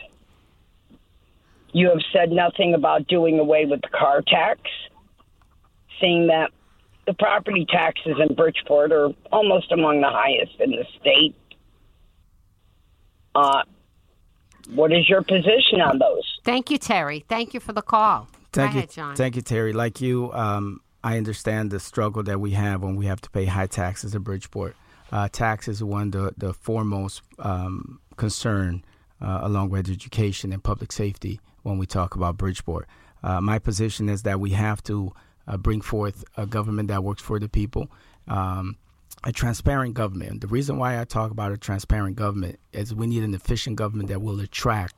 You 1.74 1.90
have 1.90 2.02
said 2.14 2.32
nothing 2.32 2.74
about 2.74 3.08
doing 3.08 3.40
away 3.40 3.66
with 3.66 3.82
the 3.82 3.90
car 3.90 4.22
tax, 4.22 4.62
seeing 6.00 6.28
that 6.28 6.52
the 7.06 7.14
property 7.14 7.66
taxes 7.70 8.16
in 8.18 8.34
Bridgeport 8.36 8.92
are 8.92 9.10
almost 9.32 9.72
among 9.72 10.02
the 10.02 10.10
highest 10.10 10.54
in 10.60 10.72
the 10.72 10.86
state. 11.00 11.36
Uh, 13.36 13.64
what 14.74 14.92
is 14.92 15.08
your 15.08 15.22
position 15.22 15.82
on 15.82 16.00
those? 16.00 16.40
Thank 16.44 16.72
you, 16.72 16.78
Terry. 16.78 17.26
Thank 17.28 17.54
you 17.54 17.60
for 17.60 17.74
the 17.74 17.82
call. 17.82 18.30
Thank 18.56 18.72
Go 18.72 18.76
you, 18.76 18.80
ahead, 18.80 18.90
John. 18.90 19.16
thank 19.16 19.36
you, 19.36 19.42
Terry. 19.42 19.74
Like 19.74 20.00
you, 20.00 20.32
um, 20.34 20.80
I 21.04 21.18
understand 21.18 21.72
the 21.72 21.80
struggle 21.80 22.24
that 22.24 22.40
we 22.40 22.52
have 22.52 22.82
when 22.82 22.96
we 22.96 23.06
have 23.06 23.22
to 23.22 23.30
pay 23.30 23.46
high 23.46 23.68
taxes 23.68 24.16
in 24.16 24.22
Bridgeport. 24.24 24.76
Uh, 25.12 25.28
tax 25.32 25.68
is 25.68 25.84
one 25.84 26.04
of 26.08 26.12
the, 26.12 26.34
the 26.38 26.54
foremost 26.54 27.22
um, 27.40 28.00
concern, 28.16 28.84
uh, 29.22 29.40
along 29.44 29.70
with 29.70 29.90
education 29.90 30.52
and 30.54 30.64
public 30.64 30.92
safety, 30.92 31.40
when 31.64 31.78
we 31.78 31.86
talk 31.86 32.16
about 32.16 32.38
Bridgeport. 32.38 32.88
Uh, 33.22 33.42
my 33.42 33.60
position 33.60 34.08
is 34.08 34.24
that 34.24 34.40
we 34.40 34.52
have 34.52 34.82
to 34.84 35.12
uh, 35.48 35.58
bring 35.58 35.82
forth 35.82 36.24
a 36.38 36.46
government 36.46 36.88
that 36.88 37.04
works 37.04 37.22
for 37.22 37.40
the 37.40 37.50
people, 37.50 37.92
um, 38.28 38.78
a 39.24 39.32
transparent 39.32 39.96
government. 39.96 40.42
The 40.42 40.48
reason 40.48 40.78
why 40.78 41.00
I 41.00 41.04
talk 41.04 41.32
about 41.32 41.52
a 41.52 41.58
transparent 41.58 42.16
government 42.16 42.60
is 42.72 42.96
we 42.96 43.08
need 43.08 43.24
an 43.24 43.34
efficient 43.34 43.76
government 43.76 44.10
that 44.10 44.22
will 44.22 44.40
attract 44.40 44.96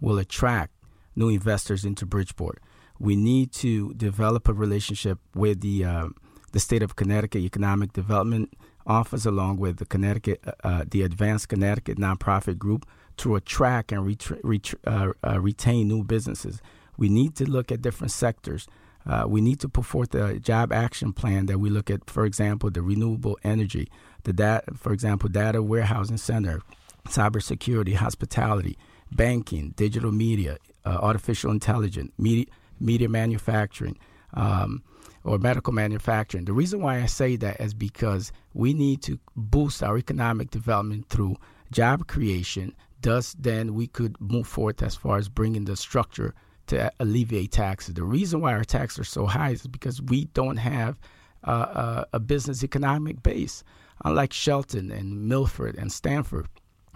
will 0.00 0.18
attract 0.18 0.72
new 1.14 1.28
investors 1.28 1.84
into 1.84 2.06
Bridgeport. 2.06 2.62
We 3.00 3.16
need 3.16 3.50
to 3.54 3.94
develop 3.94 4.46
a 4.46 4.52
relationship 4.52 5.18
with 5.34 5.60
the 5.62 5.84
uh, 5.84 6.08
the 6.52 6.60
state 6.60 6.82
of 6.82 6.96
Connecticut 6.96 7.40
Economic 7.42 7.92
Development 7.94 8.52
Office, 8.86 9.24
along 9.24 9.56
with 9.56 9.78
the 9.78 9.86
Connecticut 9.86 10.44
uh, 10.62 10.84
the 10.88 11.02
Advanced 11.02 11.48
Connecticut 11.48 11.98
nonprofit 11.98 12.58
group, 12.58 12.86
to 13.16 13.36
attract 13.36 13.90
and 13.90 14.06
retra- 14.06 14.40
ret- 14.42 14.74
uh, 14.86 15.12
uh, 15.26 15.40
retain 15.40 15.88
new 15.88 16.04
businesses. 16.04 16.60
We 16.98 17.08
need 17.08 17.34
to 17.36 17.50
look 17.50 17.72
at 17.72 17.80
different 17.80 18.10
sectors. 18.10 18.68
Uh, 19.06 19.24
we 19.26 19.40
need 19.40 19.58
to 19.60 19.68
put 19.68 19.86
forth 19.86 20.14
a 20.14 20.38
job 20.38 20.70
action 20.72 21.14
plan 21.14 21.46
that 21.46 21.58
we 21.58 21.70
look 21.70 21.90
at, 21.90 22.10
for 22.10 22.26
example, 22.26 22.70
the 22.70 22.82
renewable 22.82 23.38
energy, 23.42 23.88
the 24.24 24.32
data, 24.34 24.62
for 24.76 24.92
example, 24.92 25.30
data 25.30 25.62
warehousing 25.62 26.18
center, 26.18 26.60
cybersecurity, 27.08 27.94
hospitality, 27.94 28.76
banking, 29.10 29.70
digital 29.76 30.12
media, 30.12 30.58
uh, 30.84 30.98
artificial 31.00 31.50
intelligence, 31.50 32.12
media, 32.18 32.44
media 32.80 33.08
manufacturing, 33.08 33.98
um, 34.34 34.82
or 35.24 35.38
medical 35.38 35.72
manufacturing. 35.72 36.44
The 36.44 36.52
reason 36.52 36.80
why 36.80 37.00
I 37.00 37.06
say 37.06 37.36
that 37.36 37.60
is 37.60 37.74
because 37.74 38.32
we 38.54 38.72
need 38.72 39.02
to 39.02 39.18
boost 39.36 39.82
our 39.82 39.98
economic 39.98 40.50
development 40.50 41.08
through 41.08 41.36
job 41.70 42.06
creation. 42.06 42.74
Thus, 43.02 43.34
then 43.38 43.74
we 43.74 43.86
could 43.86 44.20
move 44.20 44.46
forward 44.46 44.82
as 44.82 44.96
far 44.96 45.18
as 45.18 45.28
bringing 45.28 45.64
the 45.64 45.76
structure 45.76 46.34
to 46.68 46.90
alleviate 47.00 47.52
taxes. 47.52 47.94
The 47.94 48.04
reason 48.04 48.40
why 48.40 48.52
our 48.52 48.64
taxes 48.64 49.00
are 49.00 49.04
so 49.04 49.26
high 49.26 49.50
is 49.50 49.66
because 49.66 50.00
we 50.00 50.26
don't 50.26 50.56
have 50.56 50.98
uh, 51.44 52.04
a, 52.12 52.20
business 52.20 52.62
economic 52.62 53.22
base. 53.22 53.64
Unlike 54.04 54.32
Shelton 54.32 54.90
and 54.90 55.28
Milford 55.28 55.76
and 55.76 55.90
Stamford, 55.90 56.46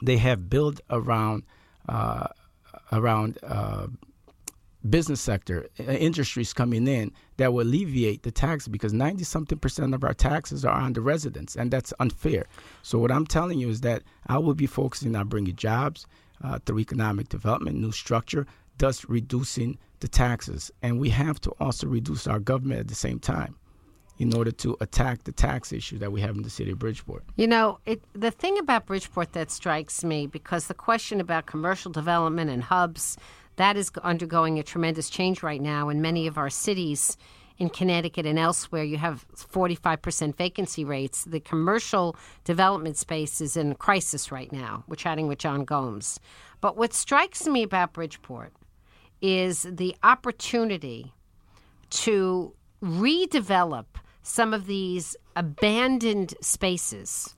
they 0.02 0.16
have 0.18 0.48
built 0.48 0.80
around 0.90 1.42
uh, 1.88 2.28
around 2.92 3.38
uh, 3.42 3.88
business 4.88 5.20
sector 5.20 5.66
uh, 5.80 5.84
industries 5.84 6.52
coming 6.52 6.86
in 6.86 7.10
that 7.36 7.52
will 7.52 7.62
alleviate 7.62 8.22
the 8.22 8.30
tax 8.30 8.68
because 8.68 8.92
90 8.92 9.24
something 9.24 9.58
percent 9.58 9.94
of 9.94 10.04
our 10.04 10.14
taxes 10.14 10.64
are 10.64 10.78
on 10.78 10.92
the 10.92 11.00
residents 11.00 11.56
and 11.56 11.70
that's 11.70 11.92
unfair 12.00 12.46
so 12.82 12.98
what 12.98 13.10
i'm 13.10 13.26
telling 13.26 13.58
you 13.58 13.68
is 13.68 13.80
that 13.80 14.02
i 14.26 14.36
will 14.36 14.54
be 14.54 14.66
focusing 14.66 15.16
on 15.16 15.26
bringing 15.26 15.56
jobs 15.56 16.06
uh, 16.42 16.58
through 16.66 16.78
economic 16.78 17.28
development 17.28 17.78
new 17.78 17.92
structure 17.92 18.46
thus 18.78 19.08
reducing 19.08 19.78
the 20.00 20.08
taxes 20.08 20.70
and 20.82 21.00
we 21.00 21.08
have 21.08 21.40
to 21.40 21.50
also 21.60 21.86
reduce 21.86 22.26
our 22.26 22.38
government 22.38 22.80
at 22.80 22.88
the 22.88 22.94
same 22.94 23.18
time 23.18 23.56
in 24.18 24.34
order 24.34 24.52
to 24.52 24.76
attack 24.80 25.24
the 25.24 25.32
tax 25.32 25.72
issue 25.72 25.98
that 25.98 26.12
we 26.12 26.20
have 26.20 26.36
in 26.36 26.42
the 26.42 26.50
city 26.50 26.70
of 26.70 26.78
Bridgeport. 26.78 27.24
You 27.36 27.48
know, 27.48 27.80
it, 27.84 28.02
the 28.12 28.30
thing 28.30 28.58
about 28.58 28.86
Bridgeport 28.86 29.32
that 29.32 29.50
strikes 29.50 30.04
me, 30.04 30.26
because 30.26 30.68
the 30.68 30.74
question 30.74 31.20
about 31.20 31.46
commercial 31.46 31.90
development 31.90 32.50
and 32.50 32.62
hubs, 32.62 33.16
that 33.56 33.76
is 33.76 33.90
undergoing 34.02 34.58
a 34.58 34.62
tremendous 34.62 35.08
change 35.10 35.42
right 35.42 35.60
now 35.60 35.88
in 35.88 36.02
many 36.02 36.26
of 36.26 36.38
our 36.38 36.50
cities 36.50 37.16
in 37.58 37.70
Connecticut 37.70 38.26
and 38.26 38.38
elsewhere, 38.38 38.82
you 38.82 38.96
have 38.96 39.26
45% 39.36 40.34
vacancy 40.36 40.84
rates. 40.84 41.24
The 41.24 41.40
commercial 41.40 42.16
development 42.42 42.96
space 42.96 43.40
is 43.40 43.56
in 43.56 43.74
crisis 43.76 44.32
right 44.32 44.50
now. 44.50 44.84
We're 44.88 44.96
chatting 44.96 45.28
with 45.28 45.38
John 45.38 45.64
Gomes. 45.64 46.18
But 46.60 46.76
what 46.76 46.92
strikes 46.92 47.46
me 47.46 47.62
about 47.62 47.92
Bridgeport 47.92 48.52
is 49.22 49.66
the 49.70 49.94
opportunity 50.02 51.14
to 51.90 52.54
redevelop 52.82 53.86
some 54.22 54.52
of 54.52 54.66
these 54.66 55.16
abandoned 55.36 56.34
spaces 56.40 57.34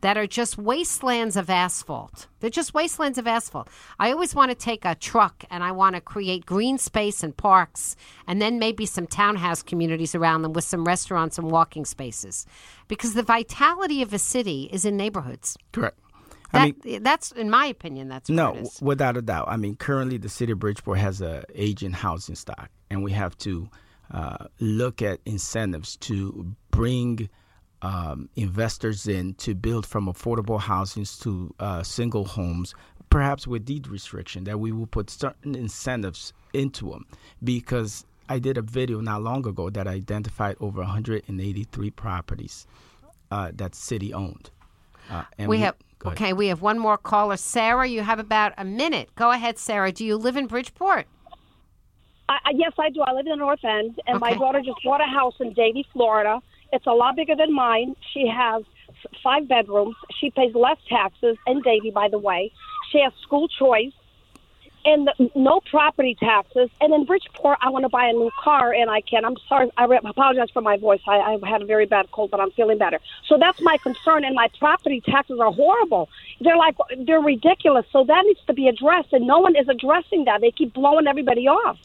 that 0.00 0.16
are 0.16 0.26
just 0.26 0.58
wastelands 0.58 1.36
of 1.36 1.50
asphalt. 1.50 2.26
They're 2.40 2.50
just 2.50 2.74
wastelands 2.74 3.18
of 3.18 3.26
asphalt. 3.26 3.68
I 3.98 4.12
always 4.12 4.34
want 4.34 4.50
to 4.50 4.54
take 4.54 4.84
a 4.84 4.94
truck 4.94 5.44
and 5.50 5.64
I 5.64 5.72
want 5.72 5.96
to 5.96 6.00
create 6.00 6.46
green 6.46 6.78
space 6.78 7.22
and 7.22 7.36
parks 7.36 7.96
and 8.26 8.40
then 8.40 8.58
maybe 8.58 8.86
some 8.86 9.06
townhouse 9.06 9.62
communities 9.62 10.14
around 10.14 10.42
them 10.42 10.52
with 10.52 10.64
some 10.64 10.84
restaurants 10.84 11.38
and 11.38 11.50
walking 11.50 11.84
spaces. 11.84 12.46
Because 12.86 13.14
the 13.14 13.22
vitality 13.22 14.02
of 14.02 14.12
a 14.12 14.18
city 14.18 14.68
is 14.72 14.84
in 14.84 14.96
neighborhoods. 14.96 15.56
Correct. 15.72 15.98
That, 16.52 16.60
I 16.60 16.72
mean, 16.84 17.02
that's 17.02 17.32
in 17.32 17.50
my 17.50 17.66
opinion. 17.66 18.08
That's 18.08 18.30
no, 18.30 18.64
without 18.80 19.18
a 19.18 19.22
doubt. 19.22 19.48
I 19.48 19.58
mean, 19.58 19.76
currently 19.76 20.16
the 20.16 20.30
city 20.30 20.52
of 20.52 20.58
Bridgeport 20.58 20.98
has 20.98 21.20
a 21.20 21.44
aging 21.54 21.92
housing 21.92 22.36
stock, 22.36 22.70
and 22.88 23.02
we 23.02 23.12
have 23.12 23.36
to 23.38 23.68
uh, 24.10 24.46
look 24.58 25.02
at 25.02 25.20
incentives 25.26 25.96
to 25.98 26.54
bring 26.70 27.28
um, 27.82 28.28
investors 28.36 29.06
in 29.06 29.34
to 29.34 29.54
build 29.54 29.86
from 29.86 30.06
affordable 30.06 30.60
housings 30.60 31.18
to 31.20 31.54
uh, 31.60 31.82
single 31.82 32.24
homes, 32.24 32.74
perhaps 33.10 33.46
with 33.46 33.64
deed 33.64 33.86
restriction, 33.86 34.44
that 34.44 34.58
we 34.58 34.72
will 34.72 34.86
put 34.86 35.10
certain 35.10 35.54
incentives 35.54 36.32
into 36.52 36.90
them. 36.90 37.06
Because 37.42 38.04
I 38.28 38.38
did 38.38 38.58
a 38.58 38.62
video 38.62 39.00
not 39.00 39.22
long 39.22 39.46
ago 39.46 39.70
that 39.70 39.86
identified 39.86 40.56
over 40.60 40.80
183 40.80 41.90
properties 41.90 42.66
uh, 43.30 43.52
that 43.54 43.74
city 43.74 44.12
owned. 44.12 44.50
Uh, 45.10 45.24
and 45.38 45.48
we, 45.48 45.56
we 45.56 45.62
have 45.62 45.76
okay. 46.04 46.34
We 46.34 46.48
have 46.48 46.60
one 46.60 46.78
more 46.78 46.98
caller, 46.98 47.38
Sarah. 47.38 47.86
You 47.86 48.02
have 48.02 48.18
about 48.18 48.52
a 48.58 48.64
minute. 48.64 49.08
Go 49.14 49.30
ahead, 49.30 49.58
Sarah. 49.58 49.90
Do 49.90 50.04
you 50.04 50.16
live 50.16 50.36
in 50.36 50.46
Bridgeport? 50.46 51.06
I, 52.28 52.36
yes, 52.54 52.72
I 52.78 52.90
do. 52.90 53.00
I 53.00 53.12
live 53.12 53.24
in 53.24 53.30
the 53.30 53.36
North 53.36 53.64
End, 53.64 53.98
and 54.06 54.16
okay. 54.16 54.32
my 54.32 54.34
daughter 54.34 54.60
just 54.60 54.76
bought 54.84 55.00
a 55.00 55.06
house 55.10 55.32
in 55.40 55.54
Davie, 55.54 55.86
Florida 55.94 56.42
it's 56.72 56.86
a 56.86 56.92
lot 56.92 57.16
bigger 57.16 57.36
than 57.36 57.52
mine. 57.52 57.96
She 58.12 58.26
has 58.28 58.62
five 59.22 59.48
bedrooms. 59.48 59.96
She 60.20 60.30
pays 60.30 60.54
less 60.54 60.78
taxes 60.88 61.36
and 61.46 61.62
Davie, 61.62 61.90
by 61.90 62.08
the 62.08 62.18
way. 62.18 62.52
She 62.90 63.00
has 63.00 63.12
school 63.22 63.48
choice 63.48 63.92
and 64.84 65.10
no 65.34 65.60
property 65.70 66.16
taxes. 66.18 66.70
And 66.80 66.94
in 66.94 67.04
Bridgeport, 67.04 67.58
I 67.60 67.70
want 67.70 67.84
to 67.84 67.88
buy 67.88 68.06
a 68.06 68.12
new 68.12 68.30
car, 68.42 68.72
and 68.72 68.90
I 68.90 69.00
can. 69.00 69.24
I'm 69.24 69.36
sorry. 69.48 69.70
I 69.76 69.84
apologize 69.84 70.50
for 70.50 70.62
my 70.62 70.76
voice. 70.76 71.00
I, 71.06 71.16
I 71.16 71.48
had 71.48 71.62
a 71.62 71.66
very 71.66 71.86
bad 71.86 72.10
cold, 72.10 72.30
but 72.30 72.40
I'm 72.40 72.50
feeling 72.52 72.78
better. 72.78 72.98
So 73.26 73.36
that's 73.38 73.60
my 73.60 73.76
concern. 73.78 74.24
And 74.24 74.34
my 74.34 74.48
property 74.58 75.00
taxes 75.00 75.40
are 75.40 75.52
horrible. 75.52 76.08
They're 76.40 76.56
like 76.56 76.76
they're 77.06 77.20
ridiculous. 77.20 77.86
So 77.92 78.04
that 78.04 78.24
needs 78.26 78.40
to 78.46 78.54
be 78.54 78.68
addressed, 78.68 79.12
and 79.12 79.26
no 79.26 79.38
one 79.40 79.56
is 79.56 79.68
addressing 79.68 80.24
that. 80.24 80.40
They 80.40 80.50
keep 80.50 80.72
blowing 80.72 81.06
everybody 81.06 81.48
off. 81.48 81.78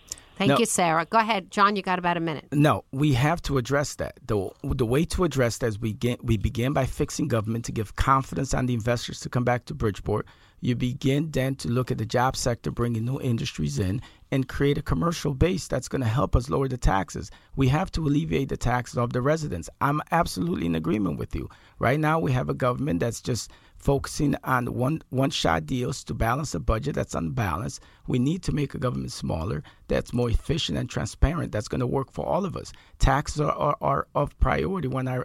Thank 0.43 0.57
no, 0.57 0.59
you, 0.59 0.65
Sarah. 0.65 1.05
Go 1.05 1.19
ahead, 1.19 1.51
John. 1.51 1.77
You 1.77 1.81
got 1.81 1.99
about 1.99 2.17
a 2.17 2.19
minute. 2.19 2.47
No, 2.51 2.83
we 2.91 3.13
have 3.13 3.41
to 3.43 3.57
address 3.57 3.95
that. 3.95 4.19
the 4.25 4.49
The 4.63 4.85
way 4.85 5.05
to 5.05 5.23
address 5.23 5.59
that 5.59 5.67
is 5.67 5.79
we 5.79 5.93
get, 5.93 6.21
we 6.21 6.35
begin 6.35 6.73
by 6.73 6.85
fixing 6.85 7.29
government 7.29 7.63
to 7.65 7.71
give 7.71 7.95
confidence 7.95 8.53
on 8.53 8.65
the 8.65 8.73
investors 8.73 9.21
to 9.21 9.29
come 9.29 9.45
back 9.45 9.63
to 9.65 9.73
Bridgeport. 9.73 10.27
You 10.59 10.75
begin 10.75 11.31
then 11.31 11.55
to 11.55 11.69
look 11.69 11.91
at 11.91 11.97
the 11.97 12.05
job 12.05 12.35
sector, 12.35 12.71
bringing 12.71 13.05
new 13.05 13.21
industries 13.21 13.79
in, 13.79 14.01
and 14.31 14.49
create 14.49 14.77
a 14.77 14.81
commercial 14.81 15.33
base 15.33 15.67
that's 15.67 15.87
going 15.87 16.01
to 16.01 16.07
help 16.07 16.35
us 16.35 16.49
lower 16.49 16.67
the 16.67 16.77
taxes. 16.77 17.31
We 17.55 17.69
have 17.69 17.89
to 17.93 18.01
alleviate 18.05 18.49
the 18.49 18.57
taxes 18.57 18.97
of 18.97 19.13
the 19.13 19.21
residents. 19.21 19.69
I'm 19.79 20.01
absolutely 20.11 20.65
in 20.65 20.75
agreement 20.75 21.19
with 21.19 21.35
you. 21.35 21.49
Right 21.79 21.99
now, 21.99 22.19
we 22.19 22.33
have 22.33 22.49
a 22.49 22.53
government 22.53 22.99
that's 22.99 23.21
just 23.21 23.49
focusing 23.83 24.35
on 24.45 24.73
one 24.73 25.01
one 25.09 25.29
shot 25.29 25.65
deals 25.65 26.03
to 26.05 26.13
balance 26.13 26.55
a 26.55 26.59
budget 26.59 26.95
that's 26.95 27.13
unbalanced. 27.13 27.81
We 28.07 28.17
need 28.17 28.41
to 28.43 28.53
make 28.53 28.73
a 28.73 28.77
government 28.77 29.11
smaller 29.11 29.61
that's 29.89 30.13
more 30.13 30.29
efficient 30.29 30.77
and 30.77 30.89
transparent. 30.89 31.51
That's 31.51 31.67
going 31.67 31.81
to 31.81 31.87
work 31.87 32.11
for 32.11 32.25
all 32.25 32.45
of 32.45 32.55
us. 32.55 32.71
Taxes 32.99 33.41
are, 33.41 33.51
are, 33.51 33.77
are 33.81 34.07
of 34.15 34.37
priority 34.39 34.87
when 34.87 35.07
I 35.07 35.23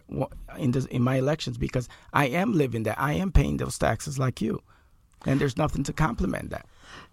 in 0.59 0.73
this, 0.73 0.87
in 0.87 1.03
my 1.03 1.17
elections 1.17 1.57
because 1.57 1.89
I 2.13 2.27
am 2.27 2.53
living 2.53 2.83
that. 2.83 3.01
I 3.01 3.13
am 3.13 3.31
paying 3.31 3.59
those 3.59 3.79
taxes 3.79 4.19
like 4.19 4.41
you, 4.41 4.61
and 5.25 5.41
there's 5.41 5.57
nothing 5.57 5.85
to 5.85 5.93
complement 5.93 6.51
that. 6.51 6.67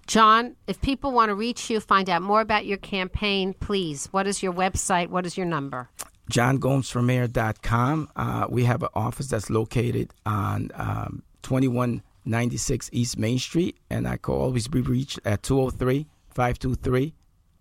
John, 0.08 0.56
if 0.68 0.82
people 0.82 1.12
want 1.12 1.30
to 1.30 1.36
reach 1.36 1.70
you, 1.70 1.80
find 1.80 2.10
out 2.10 2.22
more 2.22 2.42
about 2.42 2.66
your 2.66 2.78
campaign, 2.78 3.54
please. 3.54 4.08
What 4.08 4.26
is 4.28 4.42
your 4.42 4.54
website? 4.54 5.10
What 5.10 5.26
is 5.26 5.38
your 5.38 5.46
number? 5.46 5.90
JohnGomesForMayor.com. 6.32 8.10
Uh, 8.16 8.48
we 8.50 8.64
have 8.64 8.82
an 8.84 8.90
office 8.96 9.28
that's 9.28 9.50
located 9.50 10.12
on 10.26 10.72
um, 10.74 11.24
2196 11.46 12.90
East 12.92 13.20
Main 13.20 13.38
Street, 13.38 13.78
and 13.92 14.08
I 14.08 14.18
can 14.18 14.34
always 14.34 14.68
be 14.68 14.82
reached 14.82 15.20
at 15.24 15.44
203 15.44 16.08
523 16.30 17.14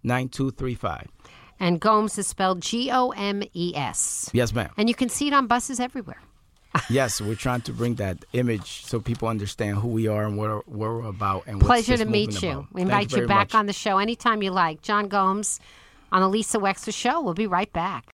9235. 0.03 1.09
And 1.61 1.81
Gomes 1.81 2.19
is 2.19 2.27
spelled 2.27 2.63
G 2.63 2.91
O 2.91 3.11
M 3.11 3.43
E 3.53 3.73
S. 3.77 4.31
Yes, 4.33 4.55
ma'am. 4.55 4.71
And 4.79 4.89
you 4.89 4.95
can 4.95 5.11
see 5.11 5.29
it 5.29 5.35
on 5.35 5.47
buses 5.47 5.81
everywhere. 5.81 6.21
yes, 6.91 7.21
we're 7.21 7.35
trying 7.35 7.61
to 7.61 7.73
bring 7.73 7.97
that 7.97 8.25
image 8.33 8.85
so 8.87 9.01
people 9.01 9.29
understand 9.29 9.77
who 9.77 9.89
we 9.89 10.09
are 10.09 10.25
and 10.25 10.37
what, 10.39 10.67
we're 10.67 11.03
about. 11.03 11.47
And 11.47 11.61
pleasure 11.61 11.99
to 11.99 12.07
meet 12.07 12.43
you. 12.43 12.51
About. 12.51 12.73
We 12.73 12.83
invite 12.83 13.13
you, 13.13 13.23
you 13.23 13.29
back 13.29 13.53
much. 13.53 13.55
on 13.55 13.67
the 13.67 13.75
show 13.75 13.99
anytime 13.99 14.43
you 14.43 14.51
like. 14.51 14.81
John 14.81 15.09
Gomes 15.09 15.61
on 16.11 16.23
the 16.23 16.29
Lisa 16.29 16.59
Wexler 16.59 16.95
Show. 16.95 17.21
We'll 17.21 17.35
be 17.35 17.47
right 17.47 17.73
back. 17.73 18.14